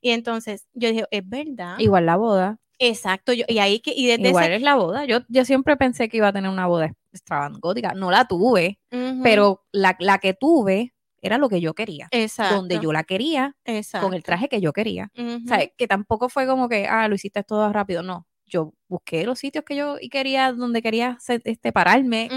[0.00, 1.78] Y entonces yo dije, es verdad.
[1.78, 2.58] Igual la boda.
[2.78, 3.34] Exacto.
[3.34, 4.54] Yo, y ahí que, y desde Igual ese.
[4.56, 5.04] es la boda.
[5.04, 7.92] Yo, yo siempre pensé que iba a tener una boda extravagótica.
[7.92, 8.78] No la tuve,
[9.22, 10.94] pero la, la que tuve
[11.26, 12.08] era lo que yo quería.
[12.10, 14.06] exacto, Donde yo la quería, exacto.
[14.06, 15.10] con el traje que yo quería.
[15.16, 18.02] O sea, que tampoco fue como que, ah, lo hiciste todo rápido.
[18.02, 18.26] No.
[18.46, 22.28] Yo busqué los sitios que yo y quería, donde quería este, pararme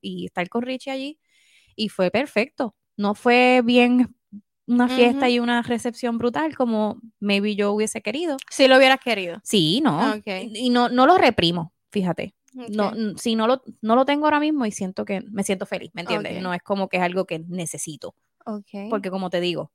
[0.00, 1.18] y estar con Richie allí.
[1.74, 2.74] Y fue perfecto.
[2.96, 4.14] No fue bien
[4.66, 8.36] una fiesta y una recepción brutal como maybe yo hubiese querido.
[8.50, 9.40] Si lo hubieras querido.
[9.42, 10.14] Sí, no.
[10.24, 12.34] Y no, no lo reprimo, fíjate.
[12.52, 15.90] No, si no lo, no lo tengo ahora mismo y siento que me siento feliz,
[15.94, 16.42] ¿me entiendes?
[16.42, 18.14] No es como que es algo que necesito.
[18.46, 18.88] Ok.
[18.90, 19.72] Porque como te digo,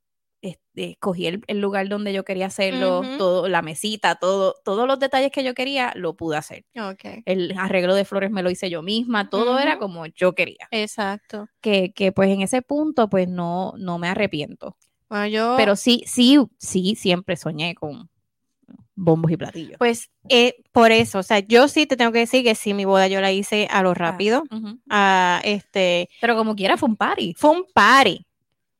[0.76, 3.18] escogí el, el lugar donde yo quería hacerlo, Ujú.
[3.18, 6.66] todo, la mesita, todo, todos los detalles que yo quería, lo pude hacer.
[6.78, 7.24] Ok.
[7.26, 9.80] El arreglo de flores me lo hice yo misma, todo era Ujú.
[9.80, 10.68] como yo quería.
[10.72, 11.48] Exacto.
[11.62, 14.78] Que, que pues en ese punto, pues no, no me arrepiento.
[15.10, 15.54] Bueno, yo.
[15.58, 18.10] Pero sí, sí, sí, siempre soñé con
[18.96, 19.78] bombos y platillos.
[19.78, 22.86] Pues eh, por eso, o sea, yo sí te tengo que decir que sí, mi
[22.86, 24.44] boda yo la hice a lo Ah, rápido.
[24.52, 24.80] ujú.
[24.90, 27.34] a este, Pero como quiera, fue un party.
[27.38, 28.26] fue un party.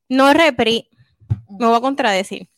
[0.08, 0.88] No repri,
[1.58, 2.48] me voy a contradecir.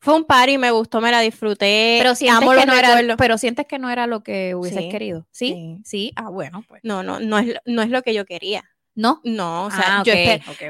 [0.00, 1.96] Fue un party, me gustó, me la disfruté.
[2.00, 4.84] Pero sientes, amo que los no era, pero sientes que no era lo que hubieses
[4.84, 5.26] Sí, querido.
[5.32, 5.48] ¿Sí?
[5.52, 5.78] sí.
[5.84, 6.12] Sí.
[6.16, 6.80] Ah, bueno, pues.
[6.84, 8.64] No, no, no es, lo- no es lo que yo quería.
[8.94, 9.20] ¿No?
[9.22, 10.12] No, o sea, ah, yo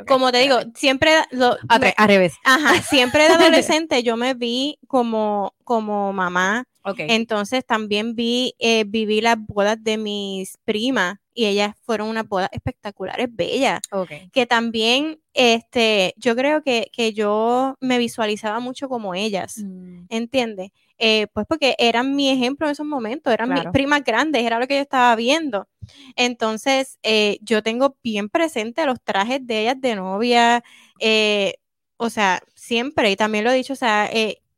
[0.07, 2.35] como te digo, siempre lo, me- al revés.
[2.45, 6.65] ajá, siempre de adolescente yo me vi como, como mamá.
[7.09, 12.49] Entonces también vi, eh, viví las bodas de mis primas y ellas fueron unas bodas
[12.51, 13.79] espectaculares, bellas.
[13.93, 14.11] ok.
[14.33, 20.71] que también este, yo creo que, que yo me visualizaba mucho como ellas, Mm, ¿entiendes?
[20.99, 24.67] Eh, pues porque eran mi ejemplo en esos momentos, eran mis primas grandes, era lo
[24.67, 25.69] que yo estaba viendo.
[26.17, 30.65] Entonces, eh, yo tengo bien presente los trajes de ellas de novia,
[30.99, 31.55] eh,
[31.99, 34.11] o sea, siempre, y también lo he dicho, o sea,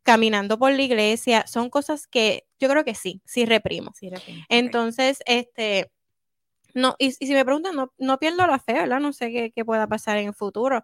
[0.03, 3.93] caminando por la iglesia, son cosas que yo creo que sí, sí reprimo.
[3.95, 4.41] Sí, reprimo.
[4.41, 4.47] Ok.
[4.49, 5.91] Entonces, este,
[6.75, 9.01] no, y, y si me preguntan, no, no pierdo la fe, ¿verdad?
[9.01, 10.83] No sé qué, qué pueda pasar en el futuro,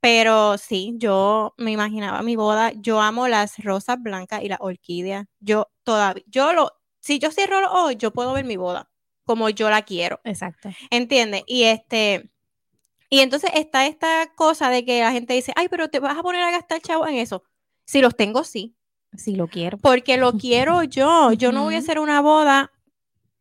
[0.00, 5.26] pero sí, yo me imaginaba mi boda, yo amo las rosas blancas y las orquídeas,
[5.40, 8.90] yo todavía, yo lo, si yo cierro los ojos, yo puedo ver mi boda
[9.24, 10.70] como yo la quiero, Exacto.
[10.90, 11.42] ¿entiendes?
[11.46, 12.30] Y este,
[13.10, 16.22] y entonces está esta cosa de que la gente dice, ay, pero te vas a
[16.22, 17.42] poner a gastar chavo en eso.
[17.84, 18.74] Si los tengo, sí,
[19.16, 19.78] Sí, lo quiero.
[19.78, 22.70] porque lo quiero yo, yo no voy a hacer una boda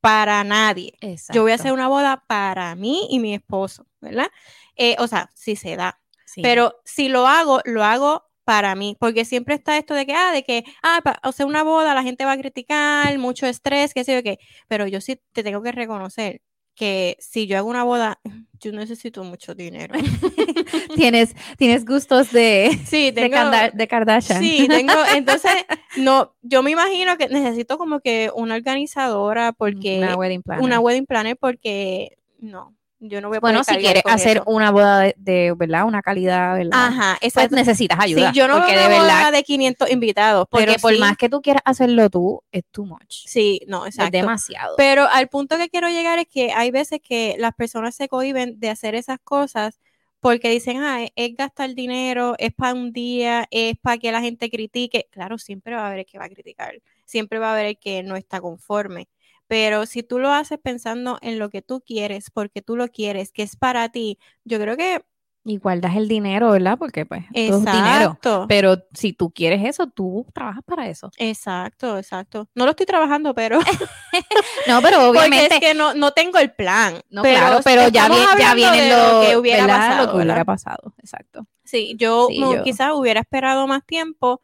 [0.08, 0.94] para nadie.
[1.34, 4.30] Yo voy a hacer una boda para mí y mi esposo, ¿verdad?
[4.76, 6.00] Eh, o sea, si se da.
[6.26, 6.42] Sí.
[6.42, 10.32] Pero si lo hago, lo hago para mí, porque siempre está esto de que, ah,
[10.32, 13.94] de que, ah, pa- o sea, una boda, la gente va a criticar, mucho estrés,
[13.94, 14.40] qué sé yo qué,
[14.70, 16.42] pero yo sí te tengo que reconocer
[16.78, 18.20] que si yo hago una boda,
[18.62, 19.96] yo necesito mucho dinero.
[20.96, 23.38] tienes, tienes gustos de, Sí, tengo,
[23.74, 24.40] de Kardashian.
[24.40, 25.52] sí, tengo, entonces,
[25.98, 30.64] no, yo me imagino que necesito como que una organizadora, porque, Una wedding planner.
[30.64, 34.44] una wedding planner, porque, no, yo no voy a bueno, si quieres hacer eso.
[34.48, 35.86] una boda de, de, ¿verdad?
[35.86, 36.88] Una calidad, ¿verdad?
[36.88, 37.56] Ajá, Pues exacto.
[37.56, 38.32] necesitas ayuda.
[38.32, 40.94] Sí, yo no porque veo de una boda verdad, de 500 invitados, porque pero por
[40.94, 43.26] sí- más que tú quieras hacerlo tú, es too much.
[43.26, 44.18] Sí, no, Es exacto.
[44.18, 44.76] demasiado.
[44.78, 48.60] Pero al punto que quiero llegar es que hay veces que las personas se cohiben
[48.60, 49.80] de hacer esas cosas
[50.20, 54.22] porque dicen, ah, es, es gastar dinero, es para un día, es para que la
[54.22, 55.08] gente critique.
[55.12, 56.74] Claro, siempre va a haber el que va a criticar,
[57.06, 59.08] siempre va a haber el que no está conforme.
[59.48, 63.32] Pero si tú lo haces pensando en lo que tú quieres, porque tú lo quieres,
[63.32, 65.04] que es para ti, yo creo que
[65.46, 66.78] Y guardas el dinero, ¿verdad?
[66.78, 68.04] Porque pues todo es dinero.
[68.20, 68.46] exacto.
[68.50, 71.10] Pero si tú quieres eso, tú trabajas para eso.
[71.18, 72.50] Exacto, exacto.
[72.54, 73.60] No lo estoy trabajando, pero
[74.68, 75.56] No, pero porque obviamente.
[75.56, 77.00] es que no, no tengo el plan.
[77.10, 79.78] no, claro, pero ya, viene, ya viene de lo, que hubiera ¿verdad?
[79.80, 80.46] pasado, lo que hubiera ¿verdad?
[80.46, 80.94] pasado.
[81.00, 81.48] Exacto.
[81.64, 84.42] Sí, yo, Sí, yo- quizás hubiera esperado más tiempo,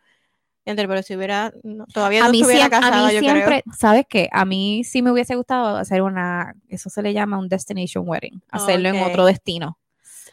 [0.65, 3.19] entre, pero si hubiera, no, todavía A no mí, estuviera siempre, a casada, mí yo
[3.19, 4.29] siempre, ¿sabes qué?
[4.31, 8.41] A mí sí me hubiese gustado hacer una, eso se le llama un destination wedding,
[8.49, 9.77] hacerlo en otro destino.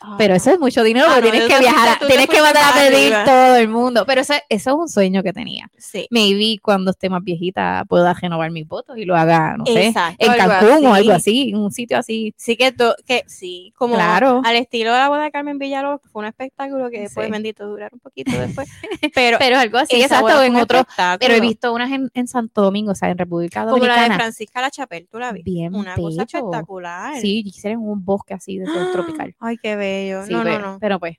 [0.00, 0.16] Creo.
[0.18, 2.64] Pero eso es mucho dinero Ah, porque no, tienes que viajar, a- tienes que mandar
[2.64, 3.24] a pedir arriba.
[3.24, 4.04] todo el mundo.
[4.06, 5.70] Pero eso, eso es un sueño que tenía.
[5.78, 9.88] Sí, Maybe cuando esté más viejita pueda renovar mis votos y lo haga, no sé,
[9.88, 10.24] exacto.
[10.24, 12.34] en algo Cancún o algo así, un sitio así.
[12.36, 14.42] Sí que, to- que sí, como Claro.
[14.44, 17.32] al estilo de la boda de Carmen Villalobos, que fue un espectáculo que después, Sí.
[17.32, 18.30] bendito, durar un poquito
[18.62, 18.68] después.
[19.14, 20.84] Pero, Pero algo así, exacto, en otro.
[21.18, 23.88] Pero he visto unas en, en Santo Domingo, o sea, en República como la de
[23.88, 24.14] Dominicana.
[24.16, 25.50] Francisca La Chapel, ¿tú la viste?
[25.50, 27.16] Bien Una cosa espectacular.
[27.20, 29.34] Sí, quisiera en un bosque así de sol tropical.
[29.40, 29.89] Ay, qué bello.
[30.26, 30.78] Sí, no, pero, no, no.
[30.80, 31.16] pero pues,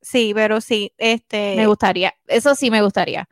[0.00, 1.54] Sí, pero sí, este...
[1.56, 3.28] me gustaría, eso sí me gustaría.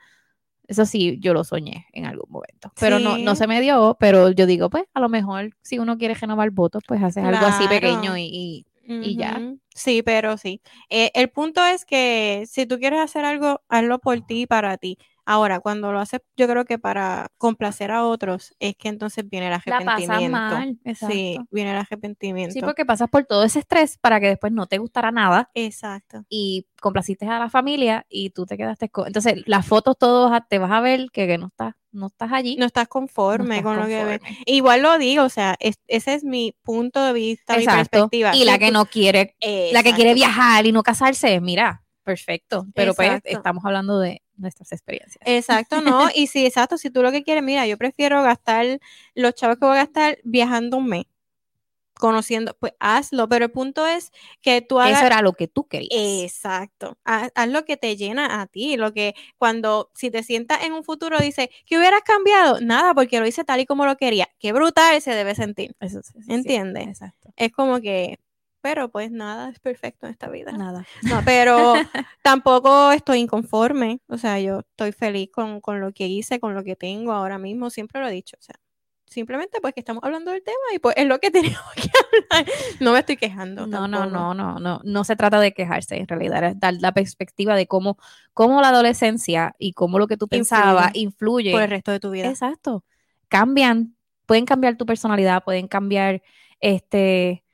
[0.67, 2.73] Eso sí, yo lo soñé en algún momento.
[2.81, 5.99] Pero no, no se me dio, pero yo digo, pues, a lo mejor si uno
[5.99, 9.43] quiere renovar votos, pues haces algo así pequeño y, y- y ya.
[9.75, 10.63] Sí, pero sí.
[10.89, 14.79] Eh, el punto es que si tú quieres hacer algo, hazlo por ti y para
[14.79, 14.99] ti.
[15.33, 19.47] Ahora, cuando lo haces, yo creo que para complacer a otros, es que entonces viene
[19.47, 20.09] el la arrepentimiento.
[20.13, 20.79] pasas mal.
[20.85, 21.15] Exacto.
[21.15, 22.53] Sí, viene el arrepentimiento.
[22.53, 26.25] Sí, porque pasas por todo ese estrés para que después no te gustara nada Exacto.
[26.29, 29.07] y complaciste a la familia y tú te quedaste con...
[29.07, 32.33] Entonces, las fotos todos a- te vas a ver que, que no estás no estás
[32.33, 32.57] allí.
[32.57, 34.19] No estás no conforme estás con lo que ves.
[34.21, 34.43] conforme.
[34.47, 37.91] Igual lo digo, o sea, es- ese es mi punto de vista, mi Exacto.
[37.91, 38.35] perspectiva.
[38.35, 39.37] Y la que no quiere,
[39.73, 40.15] la que quiere Exacto.
[40.15, 42.67] viajar y no casarse, mira, perfecto.
[42.75, 45.23] Pero pues estamos hablando de nuestras experiencias.
[45.27, 46.09] Exacto, no.
[46.15, 48.81] Y si, exacto, si tú lo que quieres, mira, yo prefiero gastar
[49.15, 51.05] los chavos que voy a gastar viajando un mes,
[51.95, 53.29] conociendo, pues hazlo.
[53.29, 54.11] Pero el punto es
[54.41, 54.99] que tú hagas.
[54.99, 55.91] Eso era lo que tú querías.
[55.93, 56.99] Exacto.
[57.05, 60.73] Haz, haz lo que te llena a ti, lo que cuando si te sientas en
[60.73, 62.61] un futuro dices, ¿qué hubieras cambiado?
[62.61, 64.29] Nada, porque lo hice tal y como lo quería.
[64.39, 65.77] Qué brutal se debe sentir.
[65.81, 66.15] Eso sí.
[66.29, 66.89] ¿Entiendes?
[66.89, 67.33] Exacto.
[67.37, 68.19] Es como que,
[68.63, 70.53] pero pues nada es perfecto en esta vida.
[70.53, 70.87] Nada.
[71.03, 71.75] No, pero
[72.23, 74.01] tampoco estoy inconforme.
[74.07, 77.39] O sea, yo estoy feliz con, con lo que hice, con lo que tengo ahora
[77.39, 77.69] mismo.
[77.69, 78.37] Siempre lo he dicho.
[78.39, 78.55] O sea,
[79.13, 82.53] simplemente pues que estamos hablando del tema y pues es lo que tenemos que hablar.
[82.81, 83.67] No me estoy quejando.
[83.67, 84.17] No, no, tampoco.
[84.17, 87.67] no, no, no, no se trata de quejarse, en realidad es dar la perspectiva de
[87.67, 87.99] cómo,
[88.33, 91.53] cómo la adolescencia y cómo lo que tú pensabas influye.
[91.53, 92.29] Por el resto de tu vida.
[92.29, 92.85] Exacto.
[93.29, 93.97] Cambian,
[94.27, 96.23] pueden cambiar tu personalidad, pueden cambiar,
[96.61, 97.45] este,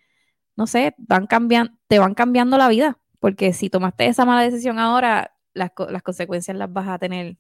[0.59, 4.78] no sé, van cambiando, te van cambiando la vida, porque si tomaste esa mala decisión
[4.80, 7.38] ahora, las, co- las consecuencias las vas a tener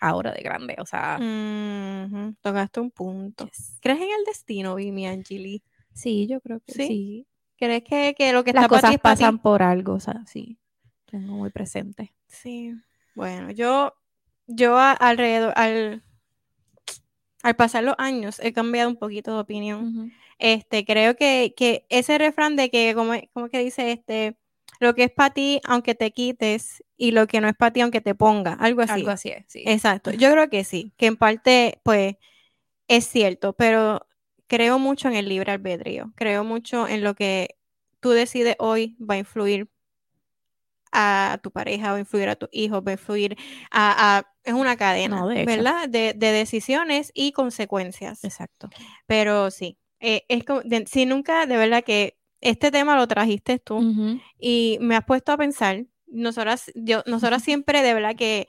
[0.00, 3.46] ahora de grande, o sea, Ujú, Tocaste un punto.
[3.46, 3.78] yes.
[3.82, 5.62] ¿Crees en el destino, Vimi Angeli?
[5.92, 6.86] sí, yo creo que ¿Sí?
[6.88, 7.26] sí.
[7.56, 9.22] ¿Crees que, que lo que Las está cosas para ti?
[9.24, 10.58] pasan por algo, o sea, sí,
[11.06, 12.14] tengo muy presente.
[12.28, 12.74] Sí,
[13.14, 13.94] bueno, yo,
[14.46, 16.02] yo a- alrededor, al,
[17.48, 20.12] al pasar los años he cambiado un poquito de opinión.
[20.38, 24.36] Este, creo que, que ese refrán de que, como, como que dice, este,
[24.78, 27.80] lo que es para ti, aunque te quites, y lo que no es para ti,
[27.80, 28.92] aunque te ponga, algo así.
[28.92, 29.64] Algo así es, sí.
[29.66, 32.16] Exacto, yo creo que sí, que en parte, pues,
[32.88, 34.06] es cierto, pero
[34.46, 36.12] creo mucho en el libre albedrío.
[36.16, 37.56] Creo mucho en lo que
[38.00, 39.68] tú decides hoy va a influir
[40.92, 43.36] a tu pareja, va a influir a tu hijo, va a influir
[43.70, 45.46] a, a- es una cadena, No, de hecho.
[45.46, 45.88] ¿verdad?
[45.88, 48.24] De, de decisiones y consecuencias.
[48.24, 48.68] Exacto.
[49.06, 53.58] Pero sí, eh, es como, de- si nunca, de verdad que este tema lo trajiste
[53.58, 53.82] tú
[54.38, 58.46] y me has puesto a pensar, nosotras, yo, nosotras siempre, de verdad que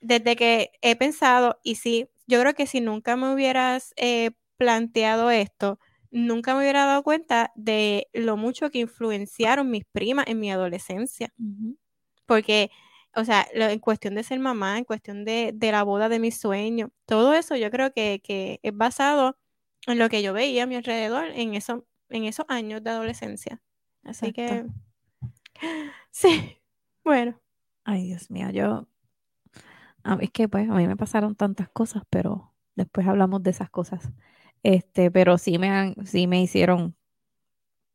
[0.00, 5.30] desde que he pensado, y sí, yo creo que si nunca me hubieras eh, planteado
[5.30, 5.78] esto,
[6.10, 11.32] nunca me hubiera dado cuenta de lo mucho que influenciaron mis primas en mi adolescencia.
[12.26, 12.70] Porque,
[13.16, 16.18] o sea, lo- en cuestión de ser mamá, en cuestión de, de la boda de
[16.18, 19.38] mis sueños, todo eso yo creo que, que es basado
[19.86, 23.60] en lo que yo veía a mi alrededor en, eso, en esos años de adolescencia.
[24.04, 24.64] Así que,
[26.10, 26.58] sí,
[27.04, 27.40] bueno.
[27.84, 28.88] Ay, Dios mío, yo.
[30.02, 33.50] a mí- es que pues a mí me pasaron tantas cosas, pero después hablamos de
[33.50, 34.10] esas cosas.
[34.62, 36.96] Este, pero sí me han, sí me hicieron,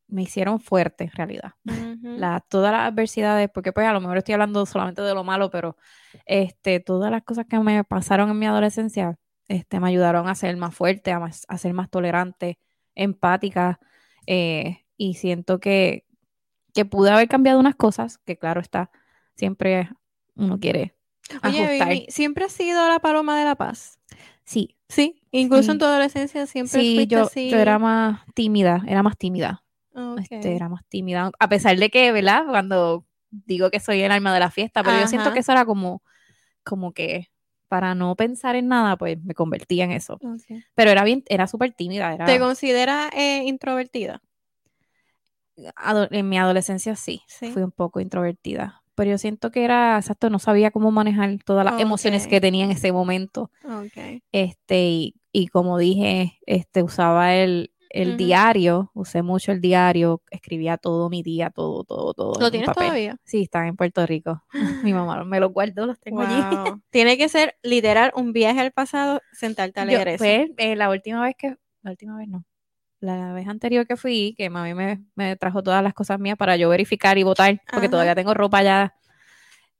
[0.10, 1.54] me hicieron fuerte en realidad.
[1.66, 2.18] Ujú.
[2.18, 5.50] La, todas las adversidades, porque pues a lo mejor estoy hablando solamente de lo malo,
[5.50, 5.78] pero
[6.26, 10.56] este, todas las cosas que me pasaron en mi adolescencia, este, me ayudaron a ser
[10.58, 12.60] más fuerte, a, más- a ser más tolerante,
[12.96, 13.80] empática,
[14.28, 16.06] eh, y siento que,
[16.74, 18.92] que pude haber cambiado unas cosas, que claro está,
[19.36, 19.90] siempre
[20.36, 20.96] uno quiere
[21.44, 22.12] Oye, ajustar.
[22.12, 24.00] ¿siempre has sido la paloma de la paz?
[24.46, 25.80] Sí, Sí, incluso en Sí.
[25.80, 27.50] tu adolescencia siempre sí, fuiste yo, así.
[27.52, 29.64] yo era más tímida, era más tímida.
[30.18, 31.32] Este, era más tímida.
[31.40, 32.44] A pesar de que, ¿verdad?
[32.48, 35.66] Cuando digo que soy el alma de la fiesta, pero yo siento que eso era
[35.66, 36.02] como,
[36.64, 37.30] como que
[37.68, 40.20] para no pensar en nada, pues me convertía en eso.
[40.76, 42.14] Pero era bien, era súper tímida.
[42.14, 44.22] Era, ¿Te consideras eh, introvertida?
[45.76, 47.52] ado- en mi adolescencia sí, Sí.
[47.52, 48.82] fui un poco introvertida.
[48.96, 52.66] Pero yo siento que era, exacto, no sabía cómo manejar todas las emociones que tenía
[52.66, 53.50] en ese momento.
[53.64, 54.22] Ok.
[54.32, 60.78] Este, y, y como dije, este, usaba el, el diario, usé mucho el diario, escribía
[60.78, 62.40] todo mi día, todo, todo, todo.
[62.40, 62.88] ¿Lo tienes papel.
[62.88, 63.18] todavía?
[63.24, 64.44] Sí, están en Puerto Rico.
[64.84, 66.44] Mi mamá me los guardó, los tengo allí.
[66.92, 70.18] Tiene que ser literal un viaje al pasado, sentarte a Yo, leer eso.
[70.20, 72.46] pues, eh, la última vez que, la última vez no,
[73.00, 76.56] la vez anterior que fui, que mami me, me trajo todas las cosas mías para
[76.58, 77.90] yo verificar y votar, porque Ajá.
[77.90, 78.96] todavía tengo ropa allá,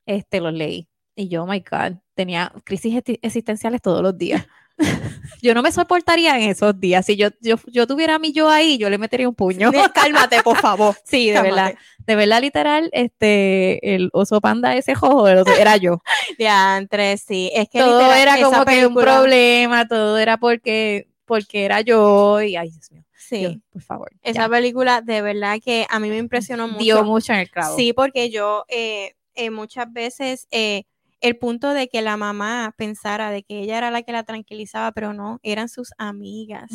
[0.06, 0.89] este, los leí.
[1.20, 4.48] Y yo, oh my God, tenía crisis existenciales todos los días.
[5.42, 7.06] yo no me soportaría en esos días.
[7.06, 9.70] Si yo, yo, yo tuviera a mi yo ahí, yo le metería un puño.
[9.94, 10.96] Cálmate, por favor.
[11.04, 11.56] Sí, de Cálmate.
[11.56, 11.76] verdad.
[12.08, 16.02] De verdad, literal, este, el oso panda ese jojo era yo.
[16.38, 17.52] Diantre, sí.
[17.54, 22.42] Es que todo literal, era como que un problema, todo era porque, porque era yo
[22.42, 23.62] y ay Dios mío, Sí.
[23.74, 24.12] Por favor.
[24.24, 24.50] Esa ya.
[24.50, 26.80] película de verdad que a mí me impresionó mucho.
[26.80, 27.76] dio mucho en el clavo.
[27.76, 30.84] Sí, porque yo eh, eh, muchas veces eh,
[31.22, 34.92] el punto de que la mamá pensara de que ella era la que la tranquilizaba,
[34.92, 36.72] pero no, eran sus amigas.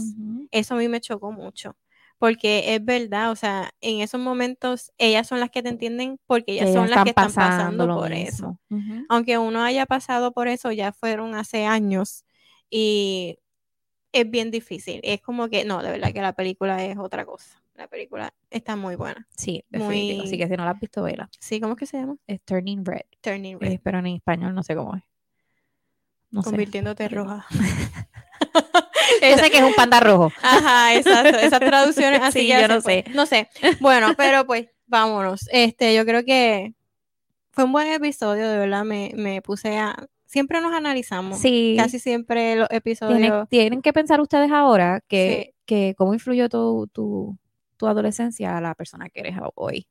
[0.50, 1.76] Eso a mí me chocó mucho.
[2.18, 6.52] Porque es verdad, o sea, en esos momentos ellas son las que te entienden porque
[6.52, 8.58] ellas son las que están pasando por eso.
[9.08, 12.24] Aunque uno haya pasado por eso, ya fueron hace años
[12.70, 13.38] y
[14.12, 15.00] es bien difícil.
[15.02, 17.60] Es como que, no, de verdad que la película es otra cosa.
[17.74, 19.26] La película está muy buena.
[19.36, 20.22] Sí, definitivo.
[20.22, 21.28] Así Muy- que si no la has visto, vela.
[21.40, 22.16] Sí, ¿cómo es que se llama?
[22.26, 23.02] Es Turning Red.
[23.20, 23.80] Turning eh, Red.
[23.82, 25.02] pero en español no sé cómo es.
[26.30, 26.50] No sé.
[26.50, 27.46] convirtiéndote roja.
[29.22, 30.32] Yo sé que es un panda rojo.
[30.42, 31.38] Ajá, exacto.
[31.38, 33.04] Esas traducciones así Sí, que yo no sé.
[33.14, 33.48] No sé.
[33.80, 35.48] Bueno, pero pues vámonos.
[35.50, 36.74] Este, yo creo que
[37.52, 38.84] fue un buen episodio, de verdad.
[38.84, 39.96] Me, me puse a.
[40.26, 41.38] Siempre nos analizamos.
[41.38, 41.74] Sí.
[41.78, 43.18] Casi siempre los episodios.
[43.18, 47.38] Tienen, tienen que pensar ustedes ahora que, que cómo influyó tu, tu,
[47.84, 49.86] tu adolescencia a la persona que eres hoy.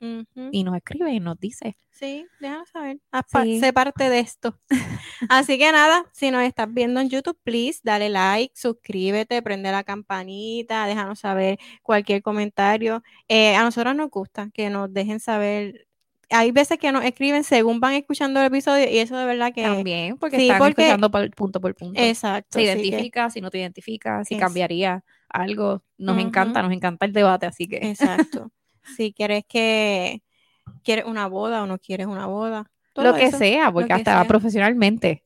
[0.52, 1.78] Y nos escribe y nos dice.
[1.92, 2.98] Sí, déjanos saber.
[3.10, 3.60] Pa- Sí.
[3.60, 4.58] Sé parte de esto.
[5.30, 9.84] Así que nada, si nos estás viendo en YouTube, please dale like, suscríbete, prende la
[9.84, 13.04] campanita, déjanos saber cualquier comentario.
[13.28, 15.88] Eh, a nosotros nos gusta que nos dejen saber.
[16.30, 19.62] Hay veces que nos escriben según van escuchando el episodio y eso de verdad que...
[19.62, 22.02] También, porque sí, están porque- escuchando por- punto por punto.
[22.02, 22.58] Exacto.
[22.58, 25.04] se que- identifica, si no te identifica, si Es- cambiaría
[25.34, 25.84] algo.
[25.98, 28.52] Nos encanta, nos encanta el debate, así que exacto.
[28.96, 30.22] si quieres que...
[30.82, 32.72] ¿Quieres una boda o no quieres una boda?
[32.96, 33.38] lo que eso.
[33.38, 34.28] sea, porque que hasta sea.
[34.28, 35.24] profesionalmente.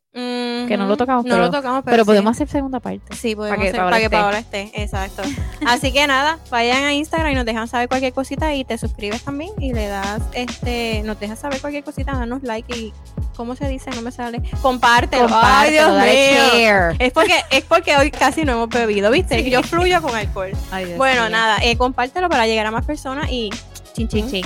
[0.67, 2.07] Que no lo tocamos, No pero- lo tocamos, pero, Pero sí.
[2.07, 3.15] podemos hacer segunda parte.
[3.15, 4.17] Sí, podemos que hacer Paola para que esté.
[4.17, 5.21] Paola esté, exacto.
[5.67, 9.23] Así que nada, vayan a Instagram y nos dejan saber cualquier cosita y te suscribes
[9.23, 12.93] también y le das, este, nos dejas saber cualquier cosita, danos like y,
[13.35, 13.91] ¿cómo se dice?
[13.91, 14.41] No me sale.
[14.61, 15.27] Compártelo.
[15.31, 16.95] Ay, Dios mío.
[16.99, 19.43] Es porque, es porque hoy casi no hemos bebido, ¿viste?
[19.43, 19.49] Sí.
[19.49, 20.51] Yo fluyo con alcohol.
[20.71, 23.49] Ay, Bueno, nada, eh, compártelo para llegar a más personas y
[23.93, 24.07] chin.
[24.07, 24.45] Chin, chin.